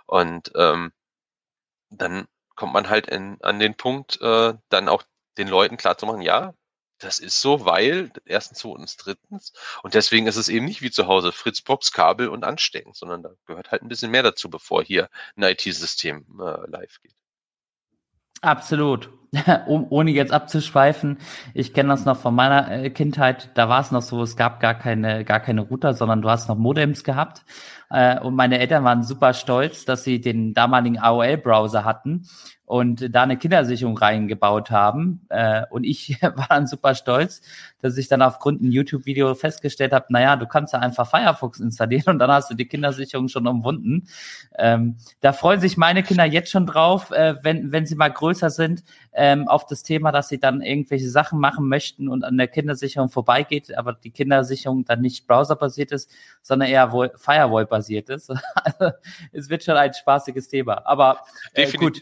Und 0.07 0.53
ähm, 0.57 0.93
dann 1.91 2.27
kommt 2.61 2.75
man 2.75 2.91
halt 2.91 3.07
in, 3.07 3.39
an 3.41 3.59
den 3.59 3.75
Punkt, 3.75 4.21
äh, 4.21 4.53
dann 4.69 4.91
auch 4.91 5.03
den 5.39 5.49
Leuten 5.49 5.79
klarzumachen, 5.79 6.21
ja, 6.21 6.53
das 6.99 7.19
ist 7.19 7.41
so, 7.41 7.65
weil 7.65 8.13
erstens, 8.27 8.59
zweitens, 8.59 8.99
drittens. 8.99 9.55
Und 9.83 9.95
deswegen 9.95 10.27
ist 10.27 10.37
es 10.37 10.51
eben 10.51 10.67
nicht 10.67 10.83
wie 10.83 10.91
zu 10.91 11.07
Hause 11.07 11.33
Fritzbox, 11.33 11.91
Kabel 11.91 12.29
und 12.29 12.45
Anstecken, 12.45 12.93
sondern 12.93 13.23
da 13.23 13.31
gehört 13.47 13.71
halt 13.71 13.81
ein 13.81 13.89
bisschen 13.89 14.11
mehr 14.11 14.23
dazu, 14.23 14.51
bevor 14.51 14.85
hier 14.85 15.09
ein 15.37 15.45
IT-System 15.45 16.27
äh, 16.39 16.71
live 16.71 17.01
geht. 17.01 17.17
Absolut. 18.43 19.11
um, 19.67 19.87
ohne 19.91 20.11
jetzt 20.11 20.33
abzuschweifen, 20.33 21.19
ich 21.55 21.73
kenne 21.73 21.91
das 21.91 22.05
noch 22.05 22.17
von 22.17 22.35
meiner 22.35 22.71
äh, 22.71 22.91
Kindheit, 22.91 23.51
da 23.55 23.69
war 23.69 23.81
es 23.81 23.93
noch 23.93 24.03
so, 24.03 24.23
es 24.23 24.37
gab 24.37 24.59
gar 24.61 24.75
keine, 24.75 25.25
gar 25.25 25.41
keine 25.41 25.61
Router, 25.61 25.95
sondern 25.95 26.21
du 26.21 26.29
hast 26.29 26.49
noch 26.49 26.57
Modems 26.57 27.05
gehabt. 27.05 27.45
Äh, 27.91 28.19
und 28.21 28.35
meine 28.35 28.59
Eltern 28.59 28.85
waren 28.85 29.03
super 29.03 29.33
stolz, 29.33 29.85
dass 29.85 30.03
sie 30.05 30.21
den 30.21 30.53
damaligen 30.55 30.99
AOL-Browser 30.99 31.85
hatten 31.85 32.27
und 32.71 33.13
da 33.13 33.25
eine 33.25 33.37
Kindersicherung 33.37 33.99
reingebaut 33.99 34.71
haben. 34.71 35.27
Äh, 35.29 35.63
und 35.71 35.83
ich 35.83 36.17
war 36.23 36.47
dann 36.49 36.69
super 36.69 36.95
stolz, 36.95 37.43
dass 37.83 37.99
ich 37.99 38.07
dann 38.07 38.23
aufgrund 38.23 38.63
ein 38.63 38.71
YouTube-Video 38.71 39.35
festgestellt 39.35 39.93
habe, 39.93 40.07
naja, 40.11 40.37
du 40.37 40.47
kannst 40.47 40.73
ja 40.73 40.79
einfach 40.79 41.11
Firefox 41.11 41.59
installieren 41.59 42.05
und 42.07 42.19
dann 42.21 42.31
hast 42.31 42.49
du 42.49 42.55
die 42.55 42.69
Kindersicherung 42.69 43.27
schon 43.27 43.49
umwunden. 43.49 44.07
Ähm, 44.57 44.99
da 45.21 45.33
freuen 45.33 45.61
sich 45.61 45.79
meine 45.79 46.05
Kinder 46.05 46.25
jetzt 46.25 46.53
schon 46.53 46.65
drauf, 46.65 47.11
äh, 47.11 47.35
wenn, 47.43 47.73
wenn 47.73 47.87
sie 47.87 47.97
mal 47.97 48.13
größer 48.13 48.51
sind, 48.51 48.85
ähm, 49.15 49.49
auf 49.49 49.67
das 49.67 49.83
Thema, 49.83 50.13
dass 50.13 50.29
sie 50.29 50.39
dann 50.39 50.63
irgendwelche 50.63 51.11
Sachen 51.11 51.41
machen 51.41 51.67
möchten 51.67 52.09
und 52.09 52.23
an 52.23 52.39
der 52.39 52.47
Kindersicherung 52.47 53.09
vorbeigeht, 53.09 53.77
aber 53.77 53.95
die 53.95 54.13
Kindersicherung 54.13 54.85
dann 54.85 55.01
nicht 55.01 55.27
browserbasiert 55.27 55.91
ist, 55.91 56.09
sondern 56.41 56.69
eher 56.69 56.89
Firewall-basiert 57.17 58.11
ist. 58.11 58.33
Also, 58.63 58.93
es 59.33 59.49
wird 59.49 59.65
schon 59.65 59.77
ein 59.77 59.93
spaßiges 59.93 60.49
Thema. 60.49 60.87
Aber 60.87 61.25
äh, 61.55 61.71
gut. 61.73 62.01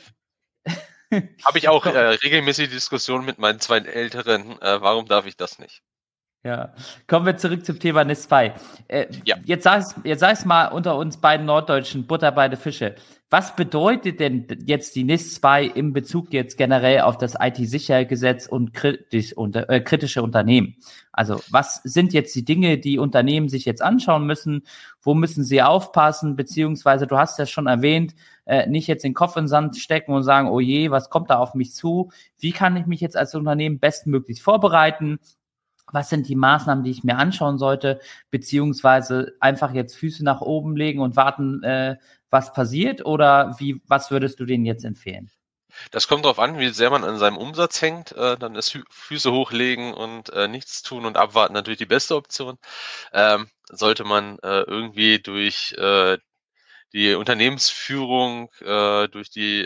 Habe 1.44 1.58
ich 1.58 1.68
auch 1.68 1.86
äh, 1.86 1.98
regelmäßig 1.98 2.70
Diskussionen 2.70 3.24
mit 3.24 3.38
meinen 3.38 3.60
zwei 3.60 3.78
Älteren, 3.78 4.60
äh, 4.60 4.80
warum 4.80 5.06
darf 5.06 5.26
ich 5.26 5.36
das 5.36 5.58
nicht? 5.58 5.82
Ja, 6.44 6.72
kommen 7.08 7.26
wir 7.26 7.36
zurück 7.36 7.66
zum 7.66 7.80
Thema 7.80 8.04
NIS 8.04 8.22
2. 8.22 8.54
Äh, 8.86 9.06
ja. 9.24 9.36
Jetzt 9.44 9.64
sag 9.64 9.80
es 9.80 9.94
jetzt 10.04 10.20
sag's 10.20 10.44
mal 10.44 10.68
unter 10.68 10.96
uns 10.96 11.16
beiden 11.16 11.46
Norddeutschen, 11.46 12.06
Butter 12.06 12.30
bei 12.30 12.48
der 12.48 12.58
Fische. 12.58 12.94
Was 13.28 13.56
bedeutet 13.56 14.20
denn 14.20 14.46
jetzt 14.64 14.94
die 14.94 15.02
NIS 15.02 15.34
2 15.34 15.64
im 15.64 15.92
Bezug 15.92 16.32
jetzt 16.32 16.56
generell 16.56 17.00
auf 17.00 17.18
das 17.18 17.34
IT-Sicherheitsgesetz 17.38 18.46
und 18.46 18.72
kritisch, 18.72 19.36
unter, 19.36 19.68
äh, 19.68 19.80
kritische 19.80 20.22
Unternehmen? 20.22 20.76
Also 21.10 21.40
was 21.50 21.80
sind 21.82 22.12
jetzt 22.12 22.36
die 22.36 22.44
Dinge, 22.44 22.78
die 22.78 22.98
Unternehmen 22.98 23.48
sich 23.48 23.64
jetzt 23.64 23.82
anschauen 23.82 24.24
müssen? 24.24 24.62
Wo 25.02 25.14
müssen 25.14 25.42
sie 25.42 25.60
aufpassen? 25.60 26.36
Beziehungsweise, 26.36 27.08
du 27.08 27.18
hast 27.18 27.40
ja 27.40 27.46
schon 27.46 27.66
erwähnt, 27.66 28.14
äh, 28.46 28.68
nicht 28.68 28.86
jetzt 28.86 29.02
den 29.02 29.12
Kopf 29.12 29.36
in 29.36 29.42
den 29.42 29.48
Sand 29.48 29.76
stecken 29.76 30.12
und 30.12 30.22
sagen, 30.22 30.48
oh 30.48 30.60
je, 30.60 30.92
was 30.92 31.10
kommt 31.10 31.30
da 31.30 31.38
auf 31.38 31.54
mich 31.54 31.74
zu? 31.74 32.12
Wie 32.38 32.52
kann 32.52 32.76
ich 32.76 32.86
mich 32.86 33.00
jetzt 33.00 33.16
als 33.16 33.34
Unternehmen 33.34 33.80
bestmöglich 33.80 34.40
vorbereiten? 34.40 35.18
Was 35.92 36.10
sind 36.10 36.28
die 36.28 36.36
Maßnahmen, 36.36 36.84
die 36.84 36.90
ich 36.90 37.04
mir 37.04 37.16
anschauen 37.16 37.58
sollte, 37.58 38.00
beziehungsweise 38.30 39.34
einfach 39.40 39.72
jetzt 39.72 39.96
Füße 39.96 40.24
nach 40.24 40.40
oben 40.40 40.76
legen 40.76 41.00
und 41.00 41.16
warten, 41.16 41.62
äh, 41.62 41.96
was 42.30 42.52
passiert 42.52 43.04
oder 43.06 43.56
wie, 43.58 43.80
was 43.86 44.10
würdest 44.10 44.38
du 44.40 44.44
denen 44.44 44.66
jetzt 44.66 44.84
empfehlen? 44.84 45.30
Das 45.90 46.08
kommt 46.08 46.24
darauf 46.24 46.38
an, 46.38 46.58
wie 46.58 46.70
sehr 46.70 46.90
man 46.90 47.04
an 47.04 47.18
seinem 47.18 47.36
Umsatz 47.36 47.80
hängt. 47.82 48.12
Äh, 48.12 48.36
dann 48.36 48.54
ist 48.54 48.78
Füße 48.90 49.32
hochlegen 49.32 49.94
und 49.94 50.30
äh, 50.30 50.48
nichts 50.48 50.82
tun 50.82 51.04
und 51.04 51.16
abwarten 51.16 51.54
natürlich 51.54 51.78
die 51.78 51.86
beste 51.86 52.16
Option. 52.16 52.58
Ähm, 53.12 53.48
sollte 53.70 54.04
man 54.04 54.38
äh, 54.40 54.62
irgendwie 54.62 55.20
durch 55.20 55.72
äh, 55.74 56.18
die 56.92 57.14
Unternehmensführung, 57.14 58.50
äh, 58.60 59.08
durch 59.08 59.30
die 59.30 59.62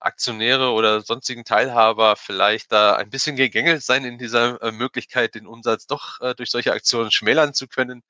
Aktionäre 0.00 0.70
oder 0.72 1.00
sonstigen 1.00 1.44
Teilhaber 1.44 2.16
vielleicht 2.16 2.72
da 2.72 2.96
ein 2.96 3.10
bisschen 3.10 3.36
gegängelt 3.36 3.82
sein 3.82 4.04
in 4.04 4.18
dieser 4.18 4.60
äh, 4.62 4.72
Möglichkeit, 4.72 5.34
den 5.34 5.46
Umsatz 5.46 5.86
doch 5.86 6.20
äh, 6.20 6.34
durch 6.34 6.50
solche 6.50 6.72
Aktionen 6.72 7.10
schmälern 7.10 7.54
zu 7.54 7.68
können, 7.68 8.02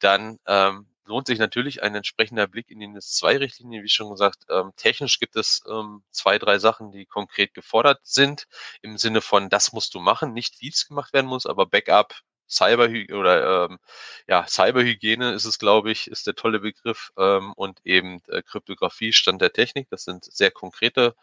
dann 0.00 0.38
ähm, 0.46 0.86
lohnt 1.10 1.26
sich 1.26 1.38
natürlich 1.38 1.82
ein 1.82 1.94
entsprechender 1.94 2.46
Blick 2.46 2.70
in 2.70 2.78
die 2.80 2.86
NIS-2-Richtlinie. 2.86 3.82
Wie 3.82 3.88
schon 3.88 4.10
gesagt, 4.10 4.46
ähm, 4.48 4.72
technisch 4.76 5.18
gibt 5.18 5.36
es 5.36 5.62
ähm, 5.68 6.02
zwei, 6.10 6.38
drei 6.38 6.58
Sachen, 6.58 6.92
die 6.92 7.04
konkret 7.04 7.52
gefordert 7.52 8.00
sind, 8.04 8.46
im 8.80 8.96
Sinne 8.96 9.20
von, 9.20 9.48
das 9.50 9.72
musst 9.72 9.94
du 9.94 10.00
machen, 10.00 10.32
nicht 10.32 10.60
wie 10.60 10.68
es 10.68 10.86
gemacht 10.86 11.12
werden 11.12 11.26
muss, 11.26 11.46
aber 11.46 11.66
Backup, 11.66 12.14
Cyberhygiene 12.50 13.18
oder 13.18 13.64
ähm, 13.66 13.78
ja, 14.26 14.46
Cyberhygiene 14.46 15.32
ist 15.32 15.44
es, 15.44 15.58
glaube 15.58 15.90
ich, 15.90 16.08
ist 16.08 16.26
der 16.26 16.34
tolle 16.34 16.60
Begriff 16.60 17.12
ähm, 17.16 17.52
und 17.54 17.80
eben 17.84 18.22
äh, 18.28 18.42
Kryptographie, 18.42 19.12
Stand 19.12 19.40
der 19.40 19.52
Technik. 19.52 19.88
Das 19.90 20.04
sind 20.04 20.24
sehr 20.24 20.50
konkrete 20.50 21.14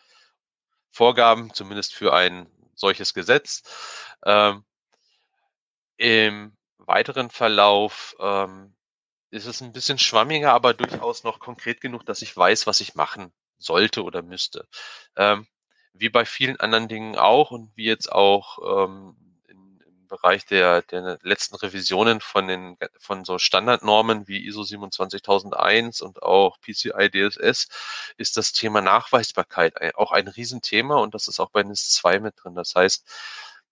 Vorgaben, 0.92 1.54
zumindest 1.54 1.94
für 1.94 2.14
ein 2.14 2.50
solches 2.76 3.14
Gesetz. 3.14 3.64
Ähm, 4.26 4.64
Im 5.98 6.56
weiteren 6.78 7.30
Verlauf 7.30 8.16
ähm, 8.20 8.74
ist 9.30 9.46
es 9.46 9.62
ein 9.62 9.74
bisschen 9.74 10.00
schwammiger, 10.00 10.54
aber 10.54 10.74
durchaus 10.74 11.24
noch 11.24 11.40
konkret 11.40 11.82
genug, 11.82 12.06
dass 12.06 12.22
ich 12.22 12.36
weiß, 12.36 12.68
was 12.68 12.82
ich 12.82 12.96
machen 12.96 13.34
sollte 13.58 14.04
oder 14.04 14.22
müsste. 14.22 14.68
Ähm, 15.16 15.48
wie 15.94 16.10
bei 16.10 16.26
vielen 16.26 16.60
anderen 16.60 16.88
Dingen 16.88 17.16
auch 17.18 17.52
und 17.52 17.72
wie 17.76 17.86
jetzt 17.86 18.12
auch 18.12 18.86
ähm, 18.86 19.16
Bereich 20.08 20.46
der, 20.46 20.82
der 20.84 21.20
letzten 21.22 21.56
Revisionen 21.56 22.22
von 22.22 22.48
den 22.48 22.78
von 23.00 23.26
so 23.26 23.38
Standardnormen 23.38 24.28
wie 24.28 24.46
ISO 24.46 24.64
27001 24.64 26.02
und 26.02 26.24
auch 26.24 26.60
PCI 26.62 27.10
DSS 27.12 27.68
ist 28.18 28.38
das 28.38 28.52
Thema 28.52 28.82
Nachweisbarkeit 28.82 29.76
auch 29.96 30.12
ein 30.12 30.28
Riesenthema 30.28 30.96
und 30.96 31.14
das 31.14 31.28
ist 31.28 31.40
auch 31.40 31.52
bei 31.52 31.64
NIS 31.64 31.90
2 31.92 32.20
mit 32.20 32.36
drin. 32.38 32.56
Das 32.56 32.76
heißt, 32.76 33.06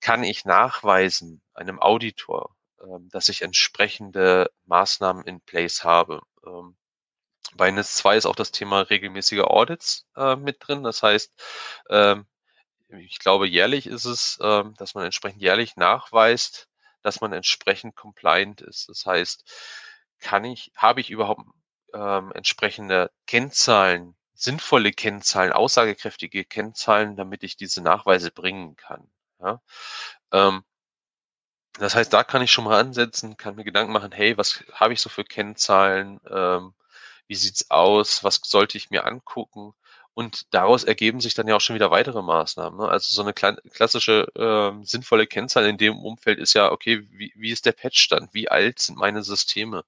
kann 0.02 0.24
ich 0.24 0.46
nachweisen 0.46 1.42
einem 1.54 1.80
Auditor, 1.80 2.56
ähm, 2.82 3.10
dass 3.12 3.30
ich 3.30 3.42
entsprechende 3.42 4.52
Maßnahmen 4.66 5.24
in 5.26 5.42
place 5.42 5.84
habe. 5.84 6.22
Ähm, 6.46 6.76
bei 7.56 7.72
NIS 7.72 7.96
2 7.96 8.18
ist 8.18 8.26
auch 8.26 8.36
das 8.36 8.52
Thema 8.52 8.82
regelmäßige 8.82 9.42
Audits 9.42 10.08
äh, 10.16 10.36
mit 10.36 10.58
drin. 10.60 10.84
Das 10.84 11.04
heißt, 11.04 11.34
ähm, 11.90 12.28
ich 13.00 13.20
glaube, 13.20 13.48
jährlich 13.48 13.88
ist 13.88 14.06
es, 14.06 14.40
ähm, 14.42 14.74
dass 14.78 14.96
man 14.96 15.06
entsprechend 15.06 15.42
jährlich 15.42 15.76
nachweist, 15.78 16.68
dass 17.02 17.22
man 17.22 17.34
entsprechend 17.34 17.96
compliant 17.96 18.62
ist. 18.62 18.90
Das 18.90 19.06
heißt, 19.06 19.44
kann 20.20 20.44
ich, 20.46 20.72
habe 20.76 21.02
ich 21.02 21.10
überhaupt 21.12 21.42
ähm, 21.94 22.32
entsprechende 22.34 23.12
Kennzahlen, 23.28 24.16
sinnvolle 24.34 24.92
Kennzahlen, 24.92 25.54
aussagekräftige 25.54 26.46
Kennzahlen, 26.46 27.16
damit 27.16 27.44
ich 27.44 27.58
diese 27.58 27.82
Nachweise 27.82 28.32
bringen 28.32 28.76
kann. 28.76 29.10
Ja? 29.40 29.62
Ähm, 30.32 30.64
das 31.80 31.96
heißt, 31.96 32.14
da 32.14 32.24
kann 32.24 32.42
ich 32.42 32.52
schon 32.52 32.64
mal 32.66 32.80
ansetzen, 32.80 33.38
kann 33.38 33.56
mir 33.56 33.66
Gedanken 33.66 33.92
machen, 33.92 34.12
hey, 34.12 34.38
was 34.38 34.64
habe 34.74 34.94
ich 34.94 35.02
so 35.02 35.10
für 35.10 35.26
Kennzahlen? 35.26 36.20
Ähm, 36.30 36.74
wie 37.28 37.36
sieht's 37.36 37.70
aus? 37.70 38.24
Was 38.24 38.40
sollte 38.44 38.78
ich 38.78 38.90
mir 38.92 39.06
angucken? 39.06 39.74
Und 40.16 40.54
daraus 40.54 40.86
ergeben 40.86 41.20
sich 41.20 41.34
dann 41.34 41.48
ja 41.48 41.58
auch 41.58 41.62
schon 41.62 41.76
wieder 41.76 41.92
weitere 41.92 42.22
Maßnahmen. 42.22 42.80
Ne? 42.80 42.88
Also 42.88 43.14
so 43.14 43.22
eine 43.22 43.34
klassische 43.34 44.28
ähm, 44.38 44.86
sinnvolle 44.86 45.28
Kennzahl 45.28 45.66
in 45.68 45.78
dem 45.78 45.98
Umfeld 46.00 46.40
ist 46.40 46.54
ja, 46.54 46.72
okay, 46.72 47.06
wie, 47.12 47.34
wie 47.36 47.52
ist 47.52 47.66
der 47.66 47.74
Patchstand? 47.74 48.34
Wie 48.34 48.50
alt 48.50 48.80
sind 48.80 48.98
meine 48.98 49.24
Systeme? 49.24 49.84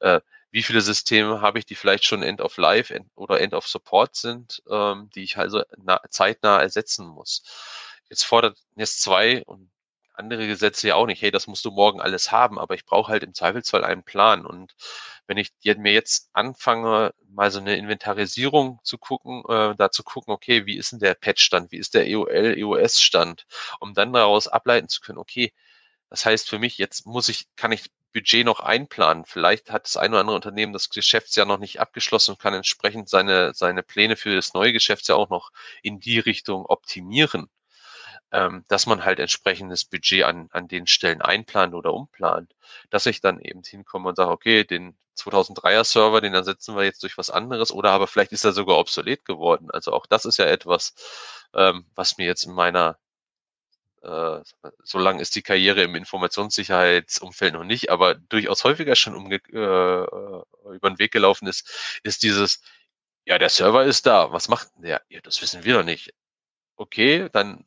Äh, 0.00 0.20
wie 0.50 0.62
viele 0.62 0.82
Systeme 0.82 1.40
habe 1.40 1.58
ich, 1.58 1.64
die 1.64 1.76
vielleicht 1.76 2.04
schon 2.04 2.22
End 2.22 2.42
of 2.42 2.58
Life 2.58 2.92
end 2.92 3.08
oder 3.14 3.40
End 3.40 3.54
of 3.54 3.66
Support 3.66 4.16
sind, 4.16 4.62
ähm, 4.70 5.08
die 5.14 5.22
ich 5.22 5.38
also 5.38 5.62
zeitnah 6.10 6.60
ersetzen 6.60 7.06
muss? 7.06 7.42
Jetzt 8.10 8.24
fordert 8.24 8.58
NES 8.74 8.98
2 9.00 9.44
und 9.44 9.70
andere 10.14 10.46
Gesetze 10.46 10.88
ja 10.88 10.94
auch 10.96 11.06
nicht, 11.06 11.22
hey, 11.22 11.30
das 11.30 11.46
musst 11.46 11.64
du 11.64 11.70
morgen 11.70 12.00
alles 12.00 12.32
haben, 12.32 12.58
aber 12.58 12.74
ich 12.74 12.84
brauche 12.84 13.10
halt 13.10 13.22
im 13.22 13.34
Zweifelsfall 13.34 13.84
einen 13.84 14.04
Plan. 14.04 14.44
Und 14.46 14.74
wenn 15.26 15.38
ich 15.38 15.52
mir 15.62 15.92
jetzt 15.92 16.30
anfange, 16.32 17.14
mal 17.28 17.50
so 17.50 17.60
eine 17.60 17.76
Inventarisierung 17.76 18.80
zu 18.82 18.98
gucken, 18.98 19.42
äh, 19.48 19.74
da 19.76 19.90
zu 19.90 20.02
gucken, 20.02 20.32
okay, 20.32 20.66
wie 20.66 20.76
ist 20.76 20.92
denn 20.92 20.98
der 20.98 21.14
Patch-Stand, 21.14 21.72
wie 21.72 21.78
ist 21.78 21.94
der 21.94 22.06
EOL, 22.06 22.58
EOS-Stand, 22.58 23.46
um 23.80 23.94
dann 23.94 24.12
daraus 24.12 24.48
ableiten 24.48 24.88
zu 24.88 25.00
können, 25.00 25.18
okay, 25.18 25.52
das 26.10 26.26
heißt 26.26 26.48
für 26.48 26.58
mich, 26.58 26.78
jetzt 26.78 27.06
muss 27.06 27.28
ich, 27.28 27.46
kann 27.56 27.72
ich 27.72 27.90
Budget 28.12 28.44
noch 28.44 28.60
einplanen. 28.60 29.24
Vielleicht 29.24 29.70
hat 29.70 29.84
das 29.84 29.96
ein 29.96 30.10
oder 30.10 30.20
andere 30.20 30.36
Unternehmen 30.36 30.72
das 30.72 30.90
Geschäftsjahr 30.90 31.46
noch 31.46 31.58
nicht 31.58 31.80
abgeschlossen 31.80 32.32
und 32.32 32.40
kann 32.40 32.54
entsprechend 32.54 33.08
seine, 33.08 33.54
seine 33.54 33.82
Pläne 33.84 34.16
für 34.16 34.34
das 34.34 34.52
neue 34.54 34.72
Geschäftsjahr 34.72 35.18
auch 35.18 35.30
noch 35.30 35.52
in 35.82 36.00
die 36.00 36.18
Richtung 36.18 36.66
optimieren 36.66 37.48
ähm, 38.32 38.64
dass 38.68 38.86
man 38.86 39.04
halt 39.04 39.18
entsprechendes 39.18 39.84
Budget 39.84 40.24
an, 40.24 40.48
an 40.52 40.68
den 40.68 40.86
Stellen 40.86 41.22
einplant 41.22 41.74
oder 41.74 41.92
umplant, 41.92 42.54
dass 42.90 43.06
ich 43.06 43.20
dann 43.20 43.40
eben 43.40 43.62
hinkomme 43.62 44.08
und 44.10 44.16
sage, 44.16 44.30
okay, 44.30 44.64
den 44.64 44.96
2003er 45.16 45.84
Server, 45.84 46.20
den 46.20 46.34
ersetzen 46.34 46.76
wir 46.76 46.84
jetzt 46.84 47.02
durch 47.02 47.18
was 47.18 47.30
anderes 47.30 47.72
oder 47.72 47.90
aber 47.90 48.06
vielleicht 48.06 48.32
ist 48.32 48.44
er 48.44 48.52
sogar 48.52 48.78
obsolet 48.78 49.24
geworden. 49.24 49.70
Also 49.70 49.92
auch 49.92 50.06
das 50.06 50.24
ist 50.24 50.38
ja 50.38 50.46
etwas, 50.46 50.94
ähm, 51.54 51.86
was 51.94 52.18
mir 52.18 52.26
jetzt 52.26 52.44
in 52.44 52.52
meiner 52.52 52.98
äh, 54.02 54.40
so 54.82 54.98
lang 54.98 55.20
ist 55.20 55.34
die 55.36 55.42
Karriere 55.42 55.82
im 55.82 55.94
Informationssicherheitsumfeld 55.94 57.54
noch 57.54 57.64
nicht, 57.64 57.90
aber 57.90 58.14
durchaus 58.14 58.64
häufiger 58.64 58.96
schon 58.96 59.14
umge 59.14 59.36
äh, 59.36 60.74
über 60.74 60.90
den 60.90 60.98
Weg 60.98 61.12
gelaufen 61.12 61.46
ist, 61.48 62.00
ist 62.02 62.22
dieses, 62.22 62.62
ja, 63.26 63.38
der 63.38 63.50
Server 63.50 63.84
ist 63.84 64.06
da, 64.06 64.32
was 64.32 64.48
macht 64.48 64.68
der? 64.76 65.02
Ja, 65.08 65.20
das 65.20 65.42
wissen 65.42 65.64
wir 65.64 65.74
doch 65.74 65.84
nicht. 65.84 66.14
Okay, 66.76 67.28
dann 67.32 67.64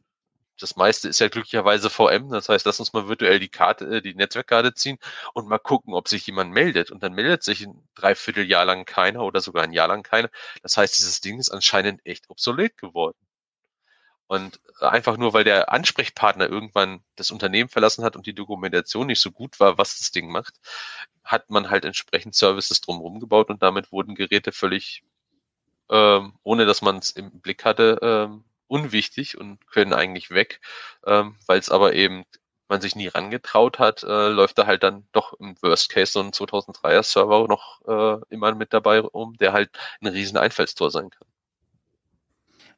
das 0.63 0.77
meiste 0.77 1.09
ist 1.09 1.19
ja 1.19 1.27
glücklicherweise 1.27 1.89
VM. 1.89 2.29
Das 2.29 2.47
heißt, 2.47 2.65
lass 2.65 2.79
uns 2.79 2.93
mal 2.93 3.09
virtuell 3.09 3.39
die 3.39 3.49
Karte, 3.49 3.97
äh, 3.97 4.01
die 4.01 4.15
Netzwerkkarte 4.15 4.73
ziehen 4.73 4.97
und 5.33 5.47
mal 5.47 5.59
gucken, 5.59 5.93
ob 5.93 6.07
sich 6.07 6.25
jemand 6.25 6.53
meldet. 6.53 6.89
Und 6.89 7.03
dann 7.03 7.13
meldet 7.13 7.43
sich 7.43 7.63
ein 7.65 7.87
Dreivierteljahr 7.95 8.63
lang 8.65 8.85
keiner 8.85 9.23
oder 9.23 9.41
sogar 9.41 9.63
ein 9.63 9.73
Jahr 9.73 9.89
lang 9.89 10.03
keiner. 10.03 10.29
Das 10.61 10.77
heißt, 10.77 10.97
dieses 10.97 11.19
Ding 11.21 11.37
ist 11.39 11.49
anscheinend 11.49 12.05
echt 12.05 12.29
obsolet 12.29 12.77
geworden. 12.77 13.17
Und 14.27 14.59
einfach 14.79 15.17
nur, 15.17 15.33
weil 15.33 15.43
der 15.43 15.71
Ansprechpartner 15.71 16.49
irgendwann 16.49 17.03
das 17.17 17.29
Unternehmen 17.29 17.69
verlassen 17.69 18.05
hat 18.05 18.15
und 18.15 18.25
die 18.25 18.33
Dokumentation 18.33 19.07
nicht 19.07 19.19
so 19.21 19.31
gut 19.31 19.59
war, 19.59 19.77
was 19.77 19.99
das 19.99 20.11
Ding 20.11 20.31
macht, 20.31 20.55
hat 21.25 21.49
man 21.49 21.69
halt 21.69 21.85
entsprechend 21.85 22.35
Services 22.35 22.79
drumherum 22.81 23.19
gebaut 23.19 23.49
und 23.49 23.61
damit 23.61 23.91
wurden 23.91 24.15
Geräte 24.15 24.53
völlig, 24.53 25.03
ähm, 25.89 26.33
ohne 26.43 26.65
dass 26.65 26.81
man 26.81 26.97
es 26.99 27.11
im 27.11 27.41
Blick 27.41 27.65
hatte, 27.65 27.99
ähm, 28.01 28.43
unwichtig 28.73 29.37
und 29.37 29.65
können 29.67 29.93
eigentlich 29.93 30.31
weg, 30.31 30.59
ähm, 31.05 31.35
weil 31.45 31.59
es 31.59 31.69
aber 31.69 31.93
eben 31.93 32.25
man 32.69 32.81
sich 32.81 32.95
nie 32.95 33.07
rangetraut 33.07 33.77
hat, 33.77 34.03
äh, 34.03 34.29
läuft 34.29 34.57
da 34.57 34.65
halt 34.65 34.81
dann 34.81 35.05
doch 35.11 35.33
im 35.39 35.55
Worst 35.61 35.89
Case 35.89 36.13
so 36.13 36.21
ein 36.21 36.31
2003er 36.31 37.03
Server 37.03 37.47
noch 37.47 37.81
äh, 37.87 38.19
immer 38.29 38.55
mit 38.55 38.73
dabei 38.73 39.03
um, 39.03 39.37
der 39.37 39.53
halt 39.53 39.69
ein 40.01 40.07
riesen 40.07 40.37
Einfallstor 40.37 40.89
sein 40.89 41.11
kann. 41.11 41.27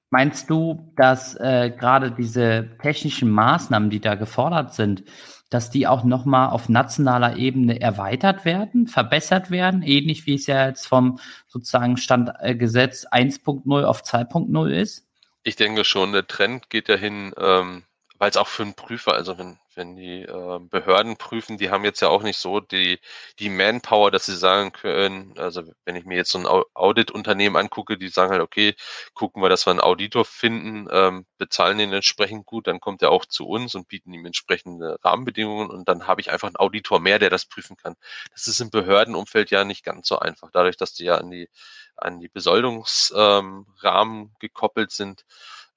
Meinst 0.10 0.50
du, 0.50 0.92
dass 0.98 1.36
äh, 1.36 1.72
gerade 1.72 2.12
diese 2.12 2.78
technischen 2.82 3.30
Maßnahmen, 3.30 3.90
die 3.90 4.02
da 4.02 4.16
gefordert 4.16 4.74
sind, 4.74 5.04
dass 5.50 5.70
die 5.70 5.88
auch 5.88 6.04
nochmal 6.04 6.50
auf 6.50 6.68
nationaler 6.68 7.38
Ebene 7.38 7.80
erweitert 7.80 8.44
werden, 8.44 8.88
verbessert 8.88 9.50
werden, 9.50 9.82
ähnlich 9.82 10.26
wie 10.26 10.36
es 10.36 10.48
ja 10.48 10.68
jetzt 10.68 10.88
vom 10.88 11.20
sozusagen 11.48 11.96
Standgesetz 11.96 13.06
äh, 13.12 13.18
1.0 13.24 13.84
auf 13.84 14.04
2.0 14.04 14.70
ist? 14.70 15.05
Ich 15.48 15.56
denke 15.56 15.86
schon, 15.86 16.12
der 16.12 16.26
Trend 16.26 16.72
geht 16.72 16.90
ja 16.90 16.96
hin, 16.96 17.32
ähm, 17.38 17.84
weil 18.18 18.30
es 18.30 18.38
auch 18.38 18.48
für 18.48 18.64
einen 18.64 18.76
Prüfer, 18.76 19.14
also 19.14 19.38
wenn, 19.38 19.60
wenn 19.76 19.96
die 19.96 20.22
äh, 20.22 20.60
Behörden 20.60 21.18
prüfen, 21.18 21.58
die 21.58 21.70
haben 21.70 21.84
jetzt 21.84 22.02
ja 22.02 22.08
auch 22.08 22.24
nicht 22.24 22.38
so 22.38 22.62
die, 22.62 23.00
die 23.40 23.50
Manpower, 23.50 24.10
dass 24.12 24.26
sie 24.26 24.36
sagen 24.36 24.72
können, 24.72 25.38
also 25.38 25.64
wenn 25.84 25.96
ich 25.96 26.06
mir 26.06 26.16
jetzt 26.16 26.32
so 26.32 26.40
ein 26.40 26.48
Audit-Unternehmen 26.74 27.58
angucke, 27.58 27.98
die 27.98 28.08
sagen 28.08 28.32
halt, 28.32 28.42
okay, 28.42 28.76
gucken 29.14 29.42
wir, 29.42 29.50
dass 29.50 29.66
wir 29.68 29.72
einen 29.72 29.82
Auditor 29.82 30.24
finden, 30.24 30.88
ähm, 30.92 31.26
bezahlen 31.38 31.78
den 31.78 31.92
entsprechend 31.94 32.46
gut, 32.46 32.68
dann 32.68 32.80
kommt 32.80 33.02
er 33.02 33.12
auch 33.12 33.26
zu 33.26 33.48
uns 33.48 33.76
und 33.76 33.88
bieten 33.90 34.14
ihm 34.14 34.26
entsprechende 34.26 34.98
Rahmenbedingungen 35.04 35.70
und 35.70 35.90
dann 35.90 36.08
habe 36.08 36.22
ich 36.22 36.32
einfach 36.32 36.48
einen 36.48 36.58
Auditor 36.58 37.00
mehr, 37.02 37.20
der 37.20 37.30
das 37.30 37.46
prüfen 37.46 37.76
kann. 37.76 37.96
Das 38.32 38.48
ist 38.48 38.62
im 38.62 38.70
Behördenumfeld 38.70 39.52
ja 39.52 39.66
nicht 39.66 39.84
ganz 39.84 40.08
so 40.08 40.20
einfach, 40.20 40.50
dadurch, 40.54 40.78
dass 40.78 40.94
die 40.94 41.06
ja 41.06 41.16
an 41.16 41.30
die 41.32 41.50
an 41.98 42.20
die 42.20 42.28
Besoldungsrahmen 42.28 44.22
ähm, 44.22 44.32
gekoppelt 44.40 44.92
sind, 44.92 45.26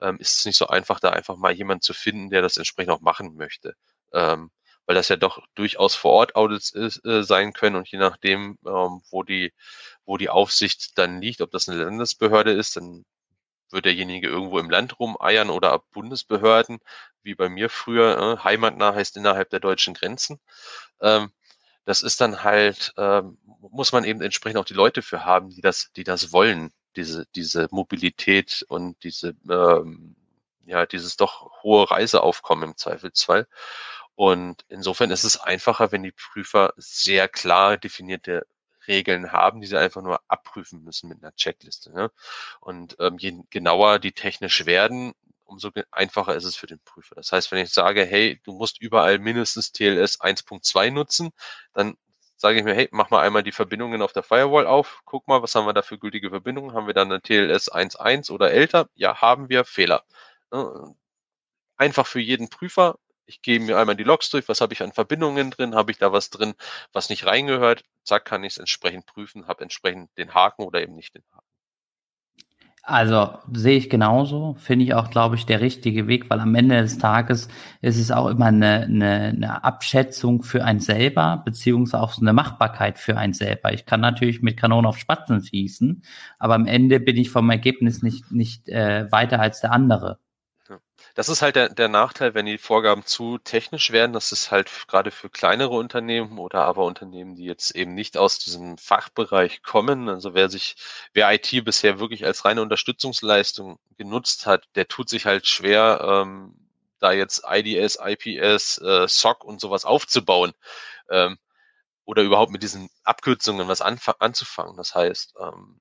ähm, 0.01 0.19
ist 0.19 0.39
es 0.39 0.45
nicht 0.45 0.57
so 0.57 0.69
einfach, 0.69 1.01
da 1.01 1.11
einfach 1.11 1.37
mal 1.37 1.53
jemand 1.53 1.83
zu 1.83 1.95
finden, 1.95 2.31
der 2.31 2.43
das 2.43 2.57
entsprechend 2.57 2.93
auch 2.93 3.01
machen 3.01 3.37
möchte. 3.37 3.75
Ähm, 4.13 4.51
weil 4.87 4.95
das 4.97 5.09
ja 5.09 5.17
doch 5.17 5.47
durchaus 5.55 5.95
vor 5.95 6.13
Ort 6.13 6.35
Audits 6.37 6.71
ist, 6.71 7.05
äh, 7.05 7.23
sein 7.23 7.53
können 7.53 7.77
und 7.77 7.89
je 7.89 7.99
nachdem, 7.99 8.59
ähm, 8.67 9.03
wo 9.11 9.23
die, 9.23 9.53
wo 10.07 10.17
die 10.17 10.31
Aufsicht 10.31 10.97
dann 10.99 11.21
liegt, 11.21 11.43
ob 11.43 11.51
das 11.51 11.69
eine 11.69 11.83
Landesbehörde 11.85 12.53
ist, 12.53 12.77
dann 12.77 13.05
wird 13.71 13.85
derjenige 13.85 14.29
irgendwo 14.29 14.59
im 14.59 14.71
Land 14.71 14.99
rumeiern 14.99 15.51
oder 15.51 15.73
ab 15.73 15.85
Bundesbehörden, 15.93 16.79
wie 17.23 17.35
bei 17.35 17.49
mir 17.49 17.69
früher, 17.71 18.39
äh, 18.41 18.45
heimatnah 18.45 18.95
heißt 18.95 19.17
innerhalb 19.17 19.51
der 19.51 19.61
deutschen 19.61 19.95
Grenzen. 19.95 20.41
Ähm, 21.01 21.33
das 21.85 22.03
ist 22.03 22.21
dann 22.21 22.45
halt, 22.45 22.93
ähm, 22.99 23.39
muss 23.61 23.93
man 23.93 24.05
eben 24.05 24.23
entsprechend 24.23 24.59
auch 24.59 24.65
die 24.65 24.75
Leute 24.75 25.03
für 25.03 25.25
haben, 25.25 25.51
die 25.51 25.61
das, 25.63 25.91
die 25.97 26.05
das 26.05 26.33
wollen, 26.33 26.73
diese, 26.99 27.27
diese 27.35 27.69
Mobilität 27.71 28.65
und 28.69 29.03
diese, 29.05 29.35
ähm, 29.49 30.17
ja, 30.67 30.85
dieses 30.85 31.17
doch 31.17 31.63
hohe 31.63 31.91
Reiseaufkommen 31.91 32.71
im 32.71 32.77
Zweifelsfall. 32.77 33.47
Und 34.17 34.65
insofern 34.69 35.11
ist 35.13 35.25
es 35.25 35.39
einfacher, 35.39 35.93
wenn 35.93 36.03
die 36.03 36.13
Prüfer 36.13 36.75
sehr 36.77 37.29
klar 37.29 37.77
definierte 37.77 38.47
Regeln 38.89 39.33
haben, 39.33 39.61
die 39.61 39.69
sie 39.69 39.79
einfach 39.79 40.03
nur 40.03 40.21
abprüfen 40.29 40.83
müssen 40.83 41.09
mit 41.09 41.23
einer 41.23 41.35
Checkliste. 41.37 41.93
Ne? 41.93 42.11
Und 42.61 42.97
ähm, 42.99 43.17
je 43.19 43.43
genauer 43.51 44.01
die 44.01 44.13
technisch 44.13 44.67
werden, 44.67 45.15
umso 45.45 45.71
einfacher 45.93 46.35
ist 46.35 46.45
es 46.45 46.57
für 46.57 46.67
den 46.67 46.81
Prüfer. 46.81 47.15
Das 47.15 47.33
heißt, 47.33 47.53
wenn 47.53 47.63
ich 47.63 47.73
sage, 47.73 48.05
hey, 48.05 48.41
du 48.45 48.53
musst 48.53 48.81
überall 48.81 49.19
mindestens 49.19 49.73
TLS 49.73 50.21
1.2 50.21 50.91
nutzen, 50.91 51.31
dann 51.73 51.97
sage 52.39 52.59
ich 52.59 52.65
mir, 52.65 52.75
hey, 52.75 52.89
mach 52.93 53.11
mal 53.11 53.21
einmal 53.23 53.43
die 53.43 53.53
Verbindungen 53.53 54.03
auf 54.03 54.13
der 54.15 54.23
Firewall 54.23 54.67
auf, 54.67 55.03
guck 55.05 55.29
mal, 55.29 55.43
was 55.43 55.55
haben 55.55 55.67
wir 55.67 55.75
da 55.75 55.83
für 55.83 55.99
gültige 55.99 56.31
Verbindungen? 56.31 56.75
Haben 56.75 56.87
wir 56.87 56.95
dann 56.95 57.13
eine 57.13 57.21
TLS 57.23 57.69
1.1 57.71 58.31
oder 58.31 58.51
älter? 58.53 58.89
Ja, 58.95 59.21
haben 59.21 59.49
wir, 59.51 59.65
Fehler. 59.67 60.05
Ne? 60.53 60.95
Einfach 61.79 62.07
für 62.07 62.21
jeden 62.21 62.51
Prüfer 62.51 62.99
ich 63.29 63.43
gehe 63.43 63.61
mir 63.61 63.79
einmal 63.79 63.97
die 63.97 64.05
Logs 64.05 64.31
durch, 64.31 64.49
was 64.49 64.61
habe 64.61 64.73
ich 64.75 64.83
an 64.83 64.93
Verbindungen 64.93 65.51
drin, 65.51 65.75
habe 65.75 65.91
ich 65.91 65.99
da 65.99 66.13
was 66.13 66.31
drin, 66.31 66.55
was 66.93 67.11
nicht 67.11 67.27
reingehört, 67.27 67.85
zack, 68.05 68.25
kann 68.25 68.45
ich 68.45 68.55
es 68.55 68.59
entsprechend 68.59 69.07
prüfen, 69.07 69.47
habe 69.47 69.63
entsprechend 69.63 70.11
den 70.19 70.35
Haken 70.35 70.65
oder 70.65 70.81
eben 70.83 70.95
nicht 70.95 71.15
den 71.15 71.25
Haken. 71.33 71.48
Also 72.89 73.39
sehe 73.53 73.77
ich 73.77 73.91
genauso, 73.91 74.55
finde 74.55 74.87
ich 74.87 74.95
auch, 74.95 75.11
glaube 75.11 75.37
ich, 75.37 75.45
der 75.45 75.61
richtige 75.61 76.07
Weg, 76.09 76.31
weil 76.31 76.41
am 76.41 76.55
Ende 76.55 76.81
des 76.81 76.97
Tages 76.97 77.49
ist 77.83 77.99
es 77.99 78.11
auch 78.11 78.29
immer 78.29 78.47
eine, 78.47 78.85
eine, 78.85 79.11
eine 79.25 79.63
Abschätzung 79.63 80.43
für 80.43 80.65
einen 80.65 80.81
selber, 80.81 81.43
beziehungsweise 81.45 82.03
auch 82.03 82.13
so 82.15 82.23
eine 82.23 82.33
Machbarkeit 82.33 82.99
für 82.99 83.19
einen 83.19 83.35
selber. 83.35 83.75
Ich 83.75 83.85
kann 83.85 84.01
natürlich 84.01 84.41
mit 84.41 84.57
Kanonen 84.57 84.87
auf 84.87 84.97
Spatzen 84.97 85.45
schießen, 85.45 86.03
aber 86.39 86.55
am 86.55 86.65
Ende 86.65 86.99
bin 86.99 87.19
ich 87.19 87.29
vom 87.29 87.51
Ergebnis 87.51 88.03
nicht, 88.03 88.33
nicht 88.33 88.71
äh, 88.71 89.13
weiter 89.13 89.39
als 89.39 89.61
der 89.61 89.73
andere. 89.73 90.19
Das 91.15 91.29
ist 91.29 91.43
halt 91.43 91.57
der, 91.57 91.69
der 91.69 91.89
Nachteil, 91.89 92.35
wenn 92.35 92.47
die 92.47 92.59
Vorgaben 92.59 93.05
zu 93.05 93.39
technisch 93.39 93.91
werden. 93.93 94.13
Das 94.13 94.33
ist 94.33 94.51
halt 94.51 94.71
gerade 94.89 95.11
für 95.11 95.31
kleinere 95.31 95.71
Unternehmen 95.77 96.39
oder 96.39 96.65
aber 96.65 96.85
Unternehmen, 96.85 97.35
die 97.37 97.45
jetzt 97.45 97.73
eben 97.73 97.95
nicht 97.95 98.17
aus 98.17 98.39
diesem 98.39 98.79
Fachbereich 98.79 99.63
kommen. 99.63 100.09
Also 100.09 100.35
wer 100.35 100.49
sich, 100.49 100.77
wer 101.15 101.33
IT 101.33 101.65
bisher 101.65 101.99
wirklich 102.01 102.25
als 102.25 102.45
reine 102.45 102.63
Unterstützungsleistung 102.63 103.79
genutzt 103.97 104.47
hat, 104.47 104.67
der 104.75 104.89
tut 104.89 105.09
sich 105.09 105.27
halt 105.27 105.47
schwer, 105.47 106.01
ähm, 106.03 106.55
da 107.01 107.13
jetzt 107.13 107.45
IDS, 107.49 107.99
IPS, 108.05 108.79
äh, 108.79 109.07
SOC 109.09 109.45
und 109.45 109.61
sowas 109.61 109.85
aufzubauen. 109.85 110.53
Ähm, 111.11 111.39
oder 112.05 112.23
überhaupt 112.23 112.53
mit 112.53 112.63
diesen 112.63 112.89
Abkürzungen 113.05 113.69
was 113.69 113.83
anzufangen. 113.83 114.77
Das 114.77 114.95
heißt, 114.95 115.35
ähm, 115.41 115.81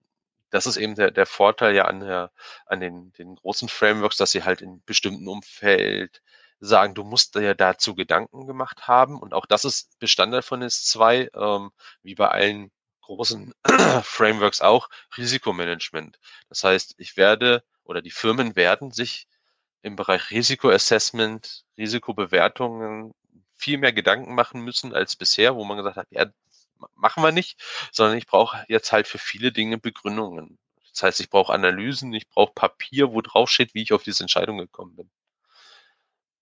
das 0.49 0.65
ist 0.65 0.77
eben 0.77 0.95
der, 0.95 1.11
der 1.11 1.25
Vorteil 1.25 1.75
ja 1.75 1.85
an, 1.85 1.99
der, 2.01 2.31
an 2.65 2.79
den, 2.79 3.11
den 3.13 3.35
großen 3.35 3.69
Frameworks, 3.69 4.17
dass 4.17 4.31
sie 4.31 4.43
halt 4.43 4.61
in 4.61 4.83
bestimmten 4.85 5.27
Umfeld 5.27 6.21
sagen, 6.59 6.95
du 6.95 7.03
musst 7.03 7.35
dir 7.35 7.55
dazu 7.55 7.95
Gedanken 7.95 8.47
gemacht 8.47 8.87
haben. 8.87 9.19
Und 9.19 9.33
auch 9.33 9.45
das 9.45 9.65
ist 9.65 9.99
Bestandteil 9.99 10.41
von 10.41 10.63
NIS2, 10.63 11.29
ähm, 11.35 11.71
wie 12.03 12.15
bei 12.15 12.29
allen 12.29 12.71
großen 13.01 13.53
Frameworks 14.03 14.61
auch, 14.61 14.89
Risikomanagement. 15.17 16.19
Das 16.49 16.63
heißt, 16.63 16.95
ich 16.97 17.17
werde 17.17 17.63
oder 17.83 18.01
die 18.01 18.11
Firmen 18.11 18.55
werden 18.55 18.91
sich 18.91 19.27
im 19.81 19.95
Bereich 19.95 20.31
Risikoassessment, 20.31 21.63
Risikobewertungen 21.77 23.13
viel 23.55 23.77
mehr 23.77 23.93
Gedanken 23.93 24.35
machen 24.35 24.61
müssen 24.61 24.93
als 24.93 25.15
bisher, 25.15 25.55
wo 25.55 25.63
man 25.63 25.77
gesagt 25.77 25.97
hat, 25.97 26.07
ja, 26.11 26.25
machen 26.95 27.23
wir 27.23 27.31
nicht, 27.31 27.61
sondern 27.91 28.17
ich 28.17 28.27
brauche 28.27 28.65
jetzt 28.67 28.91
halt 28.91 29.07
für 29.07 29.19
viele 29.19 29.51
Dinge 29.51 29.77
Begründungen. 29.77 30.57
Das 30.91 31.03
heißt, 31.03 31.19
ich 31.19 31.29
brauche 31.29 31.53
Analysen, 31.53 32.13
ich 32.13 32.27
brauche 32.29 32.53
Papier, 32.53 33.11
wo 33.13 33.21
drauf 33.21 33.49
steht, 33.49 33.73
wie 33.75 33.83
ich 33.83 33.93
auf 33.93 34.03
diese 34.03 34.23
Entscheidung 34.23 34.57
gekommen 34.57 34.95
bin. 34.95 35.11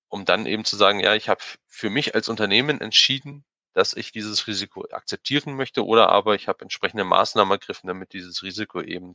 Um 0.09 0.25
dann 0.25 0.45
eben 0.45 0.65
zu 0.65 0.77
sagen, 0.77 0.99
ja, 0.99 1.13
ich 1.15 1.29
habe 1.29 1.43
für 1.67 1.89
mich 1.89 2.15
als 2.15 2.29
Unternehmen 2.29 2.79
entschieden, 2.81 3.43
dass 3.73 3.93
ich 3.93 4.11
dieses 4.13 4.47
Risiko 4.47 4.85
akzeptieren 4.91 5.55
möchte 5.55 5.85
oder 5.85 6.09
aber 6.09 6.35
ich 6.35 6.47
habe 6.47 6.61
entsprechende 6.61 7.03
Maßnahmen 7.03 7.51
ergriffen, 7.51 7.87
damit 7.87 8.13
dieses 8.13 8.41
Risiko 8.43 8.81
eben 8.81 9.13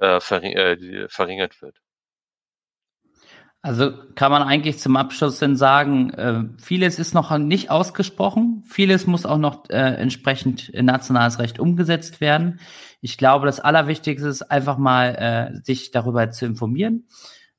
äh, 0.00 0.16
äh 0.16 1.08
verringert 1.10 1.62
wird. 1.62 1.80
Also 3.60 3.92
kann 4.14 4.30
man 4.30 4.42
eigentlich 4.42 4.78
zum 4.78 4.96
Abschluss 4.96 5.40
denn 5.40 5.56
sagen, 5.56 6.10
äh, 6.10 6.44
vieles 6.58 6.98
ist 7.00 7.12
noch 7.12 7.36
nicht 7.38 7.70
ausgesprochen, 7.70 8.62
vieles 8.66 9.06
muss 9.08 9.26
auch 9.26 9.38
noch 9.38 9.68
äh, 9.68 9.76
entsprechend 9.76 10.68
in 10.68 10.86
nationales 10.86 11.40
Recht 11.40 11.58
umgesetzt 11.58 12.20
werden. 12.20 12.60
Ich 13.00 13.18
glaube, 13.18 13.46
das 13.46 13.58
Allerwichtigste 13.58 14.28
ist 14.28 14.42
einfach 14.42 14.78
mal, 14.78 15.14
äh, 15.16 15.64
sich 15.64 15.90
darüber 15.90 16.30
zu 16.30 16.46
informieren. 16.46 17.08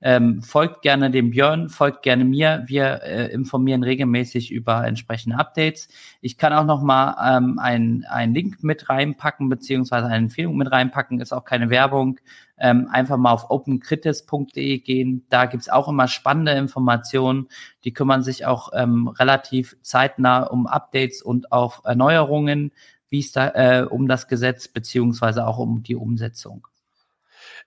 Ähm, 0.01 0.41
folgt 0.41 0.81
gerne 0.81 1.11
dem 1.11 1.31
Björn, 1.31 1.67
folgt 1.67 2.03
gerne 2.03 2.23
mir. 2.23 2.63
Wir 2.67 3.03
äh, 3.03 3.27
informieren 3.33 3.83
regelmäßig 3.83 4.51
über 4.51 4.85
entsprechende 4.85 5.37
Updates. 5.37 5.89
Ich 6.21 6.37
kann 6.37 6.53
auch 6.53 6.63
noch 6.63 6.81
mal 6.81 7.37
ähm, 7.37 7.59
einen 7.59 8.33
Link 8.33 8.63
mit 8.63 8.89
reinpacken, 8.89 9.49
beziehungsweise 9.49 10.05
eine 10.05 10.15
Empfehlung 10.15 10.55
mit 10.55 10.71
reinpacken, 10.71 11.19
ist 11.19 11.33
auch 11.33 11.43
keine 11.43 11.69
Werbung. 11.69 12.19
Ähm, 12.57 12.87
einfach 12.91 13.17
mal 13.17 13.31
auf 13.31 13.49
openkritis.de 13.49 14.79
gehen. 14.79 15.25
Da 15.29 15.45
gibt's 15.45 15.69
auch 15.69 15.87
immer 15.89 16.07
spannende 16.07 16.53
Informationen. 16.53 17.47
Die 17.83 17.93
kümmern 17.93 18.23
sich 18.23 18.45
auch 18.45 18.71
ähm, 18.73 19.07
relativ 19.07 19.75
zeitnah 19.81 20.43
um 20.43 20.67
Updates 20.67 21.21
und 21.21 21.51
auch 21.51 21.83
Erneuerungen, 21.85 22.71
wie 23.09 23.19
es 23.19 23.31
da 23.31 23.49
äh, 23.49 23.83
um 23.83 24.07
das 24.07 24.27
Gesetz 24.27 24.67
beziehungsweise 24.67 25.45
auch 25.45 25.57
um 25.57 25.83
die 25.83 25.95
Umsetzung. 25.95 26.67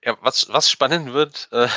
Ja, 0.05 0.17
was, 0.21 0.49
was 0.49 0.69
spannend 0.69 1.13
wird, 1.13 1.47
äh, 1.51 1.67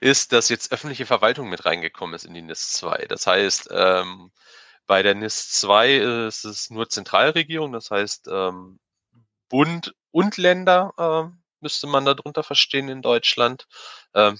ist, 0.00 0.32
dass 0.32 0.48
jetzt 0.48 0.72
öffentliche 0.72 1.06
Verwaltung 1.06 1.48
mit 1.48 1.64
reingekommen 1.64 2.14
ist 2.14 2.24
in 2.24 2.34
die 2.34 2.42
NIS 2.42 2.72
2. 2.72 3.06
Das 3.08 3.26
heißt, 3.26 3.68
ähm, 3.72 4.32
bei 4.86 5.02
der 5.02 5.14
NIS 5.14 5.50
2 5.50 6.26
ist 6.28 6.44
es 6.44 6.70
nur 6.70 6.88
Zentralregierung, 6.88 7.72
das 7.72 7.90
heißt 7.90 8.28
ähm, 8.30 8.80
Bund 9.48 9.94
und 10.10 10.36
Länder 10.36 10.92
äh, 10.98 11.36
müsste 11.60 11.86
man 11.86 12.04
darunter 12.04 12.42
verstehen 12.42 12.88
in 12.88 13.02
Deutschland. 13.02 13.66
Ähm, 14.14 14.38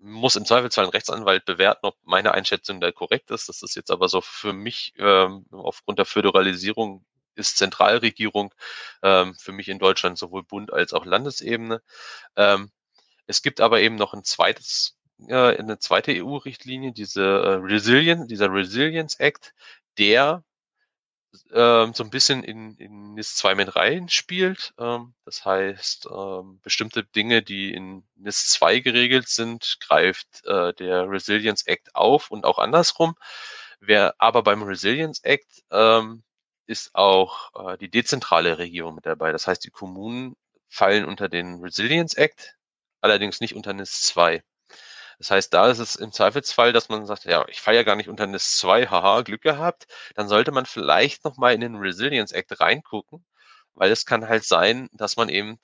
muss 0.00 0.36
im 0.36 0.46
Zweifelsfall 0.46 0.86
ein 0.86 0.90
Rechtsanwalt 0.90 1.44
bewerten, 1.44 1.86
ob 1.86 1.96
meine 2.04 2.32
Einschätzung 2.32 2.80
da 2.80 2.90
korrekt 2.90 3.30
ist. 3.30 3.48
Das 3.48 3.62
ist 3.62 3.76
jetzt 3.76 3.90
aber 3.90 4.08
so 4.08 4.20
für 4.22 4.52
mich 4.52 4.94
ähm, 4.96 5.46
aufgrund 5.50 5.98
der 5.98 6.06
Föderalisierung 6.06 7.04
ist 7.34 7.58
Zentralregierung 7.58 8.54
ähm, 9.02 9.34
für 9.34 9.52
mich 9.52 9.68
in 9.68 9.78
Deutschland 9.78 10.18
sowohl 10.18 10.42
Bund 10.42 10.72
als 10.72 10.92
auch 10.92 11.04
Landesebene. 11.04 11.82
Ähm, 12.36 12.70
es 13.30 13.42
gibt 13.42 13.60
aber 13.60 13.80
eben 13.80 13.94
noch 13.94 14.12
ein 14.12 14.24
zweites, 14.24 14.98
äh, 15.28 15.56
eine 15.56 15.78
zweite 15.78 16.12
EU-Richtlinie, 16.12 16.92
diese 16.92 17.22
äh, 17.22 17.54
Resilience, 17.62 18.26
dieser 18.26 18.52
Resilience 18.52 19.20
Act, 19.20 19.54
der 19.98 20.44
ähm, 21.52 21.94
so 21.94 22.02
ein 22.02 22.10
bisschen 22.10 22.42
in, 22.42 22.74
in 22.76 23.14
NIS 23.14 23.36
2 23.36 23.54
mit 23.54 23.76
rein 23.76 24.08
spielt. 24.08 24.74
Ähm, 24.78 25.14
das 25.24 25.44
heißt, 25.44 26.08
ähm, 26.12 26.60
bestimmte 26.62 27.04
Dinge, 27.04 27.42
die 27.42 27.72
in 27.72 28.04
NIS 28.16 28.48
2 28.48 28.80
geregelt 28.80 29.28
sind, 29.28 29.78
greift 29.80 30.44
äh, 30.46 30.72
der 30.74 31.08
Resilience 31.08 31.66
Act 31.66 31.94
auf 31.94 32.30
und 32.32 32.44
auch 32.44 32.58
andersrum. 32.58 33.14
Wer 33.80 34.14
aber 34.18 34.42
beim 34.42 34.62
Resilience 34.64 35.20
Act 35.22 35.62
ähm, 35.70 36.24
ist 36.66 36.94
auch 36.94 37.50
äh, 37.74 37.78
die 37.78 37.90
dezentrale 37.90 38.58
Regierung 38.58 38.96
mit 38.96 39.06
dabei. 39.06 39.32
Das 39.32 39.46
heißt, 39.46 39.64
die 39.64 39.70
Kommunen 39.70 40.36
fallen 40.68 41.04
unter 41.04 41.28
den 41.28 41.60
Resilience 41.60 42.14
Act, 42.14 42.56
allerdings 43.00 43.40
nicht 43.40 43.54
unter 43.54 43.72
NIS 43.72 44.02
2. 44.02 44.42
Das 45.18 45.30
heißt, 45.30 45.52
da 45.52 45.68
ist 45.68 45.78
es 45.80 45.96
im 45.96 46.12
Zweifelsfall, 46.12 46.72
dass 46.72 46.88
man 46.88 47.06
sagt, 47.06 47.24
ja, 47.26 47.46
ich 47.48 47.60
falle 47.60 47.76
ja 47.78 47.82
gar 47.82 47.96
nicht 47.96 48.08
unter 48.08 48.26
NIS 48.26 48.56
2, 48.58 48.86
haha, 48.86 49.20
Glück 49.22 49.42
gehabt. 49.42 49.86
Dann 50.14 50.28
sollte 50.28 50.52
man 50.52 50.66
vielleicht 50.66 51.24
nochmal 51.24 51.54
in 51.54 51.60
den 51.60 51.76
Resilience 51.76 52.32
Act 52.32 52.58
reingucken, 52.60 53.24
weil 53.74 53.90
es 53.92 54.06
kann 54.06 54.28
halt 54.28 54.44
sein, 54.44 54.88
dass 54.92 55.16
man 55.16 55.28
eben 55.28 55.58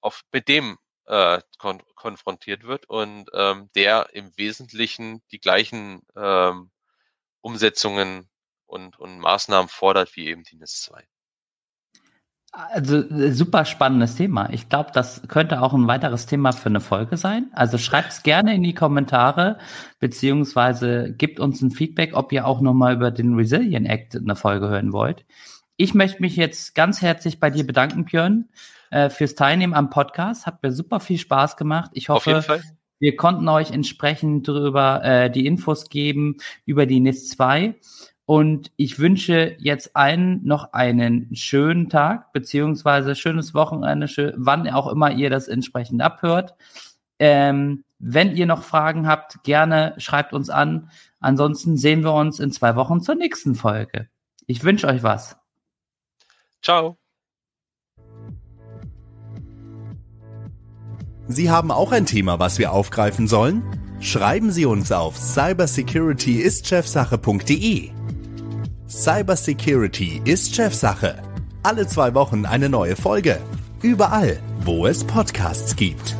auf, 0.00 0.22
mit 0.32 0.48
dem 0.48 0.78
äh, 1.06 1.40
kon 1.58 1.82
konfrontiert 1.94 2.64
wird 2.64 2.86
und 2.88 3.30
ähm, 3.34 3.70
der 3.74 4.10
im 4.14 4.36
Wesentlichen 4.36 5.22
die 5.30 5.40
gleichen 5.40 6.02
ähm, 6.16 6.70
Umsetzungen 7.42 8.30
und, 8.66 8.98
und 8.98 9.18
Maßnahmen 9.18 9.68
fordert 9.68 10.16
wie 10.16 10.28
eben 10.28 10.44
die 10.44 10.56
NIS 10.56 10.82
2. 10.82 11.06
Also 12.54 13.02
super 13.32 13.64
spannendes 13.64 14.16
Thema. 14.16 14.50
Ich 14.52 14.68
glaube, 14.68 14.90
das 14.92 15.22
könnte 15.26 15.62
auch 15.62 15.72
ein 15.72 15.86
weiteres 15.86 16.26
Thema 16.26 16.52
für 16.52 16.68
eine 16.68 16.80
Folge 16.80 17.16
sein. 17.16 17.50
Also 17.54 17.78
schreibt 17.78 18.12
es 18.12 18.22
gerne 18.22 18.54
in 18.54 18.62
die 18.62 18.74
Kommentare, 18.74 19.56
beziehungsweise 20.00 21.14
gebt 21.16 21.40
uns 21.40 21.62
ein 21.62 21.70
Feedback, 21.70 22.14
ob 22.14 22.30
ihr 22.30 22.46
auch 22.46 22.60
nochmal 22.60 22.94
über 22.94 23.10
den 23.10 23.34
Resilient 23.36 23.88
Act 23.88 24.16
eine 24.16 24.36
Folge 24.36 24.68
hören 24.68 24.92
wollt. 24.92 25.24
Ich 25.78 25.94
möchte 25.94 26.20
mich 26.20 26.36
jetzt 26.36 26.74
ganz 26.74 27.00
herzlich 27.00 27.40
bei 27.40 27.48
dir 27.48 27.66
bedanken, 27.66 28.04
Björn, 28.04 28.50
äh, 28.90 29.08
fürs 29.08 29.34
Teilnehmen 29.34 29.72
am 29.72 29.88
Podcast. 29.88 30.44
Hat 30.44 30.62
mir 30.62 30.72
super 30.72 31.00
viel 31.00 31.18
Spaß 31.18 31.56
gemacht. 31.56 31.92
Ich 31.94 32.10
hoffe, 32.10 32.44
wir 32.98 33.16
konnten 33.16 33.48
euch 33.48 33.70
entsprechend 33.70 34.46
darüber 34.46 35.02
äh, 35.02 35.30
die 35.30 35.46
Infos 35.46 35.88
geben 35.88 36.36
über 36.66 36.84
die 36.84 37.00
NIS 37.00 37.30
2. 37.30 37.74
Und 38.32 38.72
ich 38.76 38.98
wünsche 38.98 39.56
jetzt 39.58 39.94
allen 39.94 40.42
noch 40.42 40.72
einen 40.72 41.36
schönen 41.36 41.90
Tag, 41.90 42.32
beziehungsweise 42.32 43.14
schönes 43.14 43.52
Wochenende, 43.52 44.08
schön, 44.08 44.32
wann 44.38 44.66
auch 44.70 44.90
immer 44.90 45.12
ihr 45.12 45.28
das 45.28 45.48
entsprechend 45.48 46.00
abhört. 46.00 46.54
Ähm, 47.18 47.84
wenn 47.98 48.34
ihr 48.34 48.46
noch 48.46 48.62
Fragen 48.62 49.06
habt, 49.06 49.44
gerne 49.44 49.92
schreibt 49.98 50.32
uns 50.32 50.48
an. 50.48 50.88
Ansonsten 51.20 51.76
sehen 51.76 52.04
wir 52.04 52.14
uns 52.14 52.40
in 52.40 52.52
zwei 52.52 52.74
Wochen 52.74 53.02
zur 53.02 53.16
nächsten 53.16 53.54
Folge. 53.54 54.08
Ich 54.46 54.64
wünsche 54.64 54.86
euch 54.86 55.02
was. 55.02 55.36
Ciao. 56.62 56.96
Sie 61.28 61.50
haben 61.50 61.70
auch 61.70 61.92
ein 61.92 62.06
Thema, 62.06 62.38
was 62.38 62.58
wir 62.58 62.72
aufgreifen 62.72 63.28
sollen? 63.28 63.62
Schreiben 64.00 64.52
Sie 64.52 64.64
uns 64.64 64.90
auf 64.90 65.18
cybersecurityistchefsache.de. 65.18 68.01
Cybersecurity 68.92 70.20
ist 70.26 70.54
Chefsache. 70.54 71.14
Alle 71.62 71.86
zwei 71.86 72.12
Wochen 72.12 72.44
eine 72.44 72.68
neue 72.68 72.94
Folge. 72.94 73.40
Überall, 73.80 74.38
wo 74.66 74.86
es 74.86 75.02
Podcasts 75.02 75.74
gibt. 75.74 76.14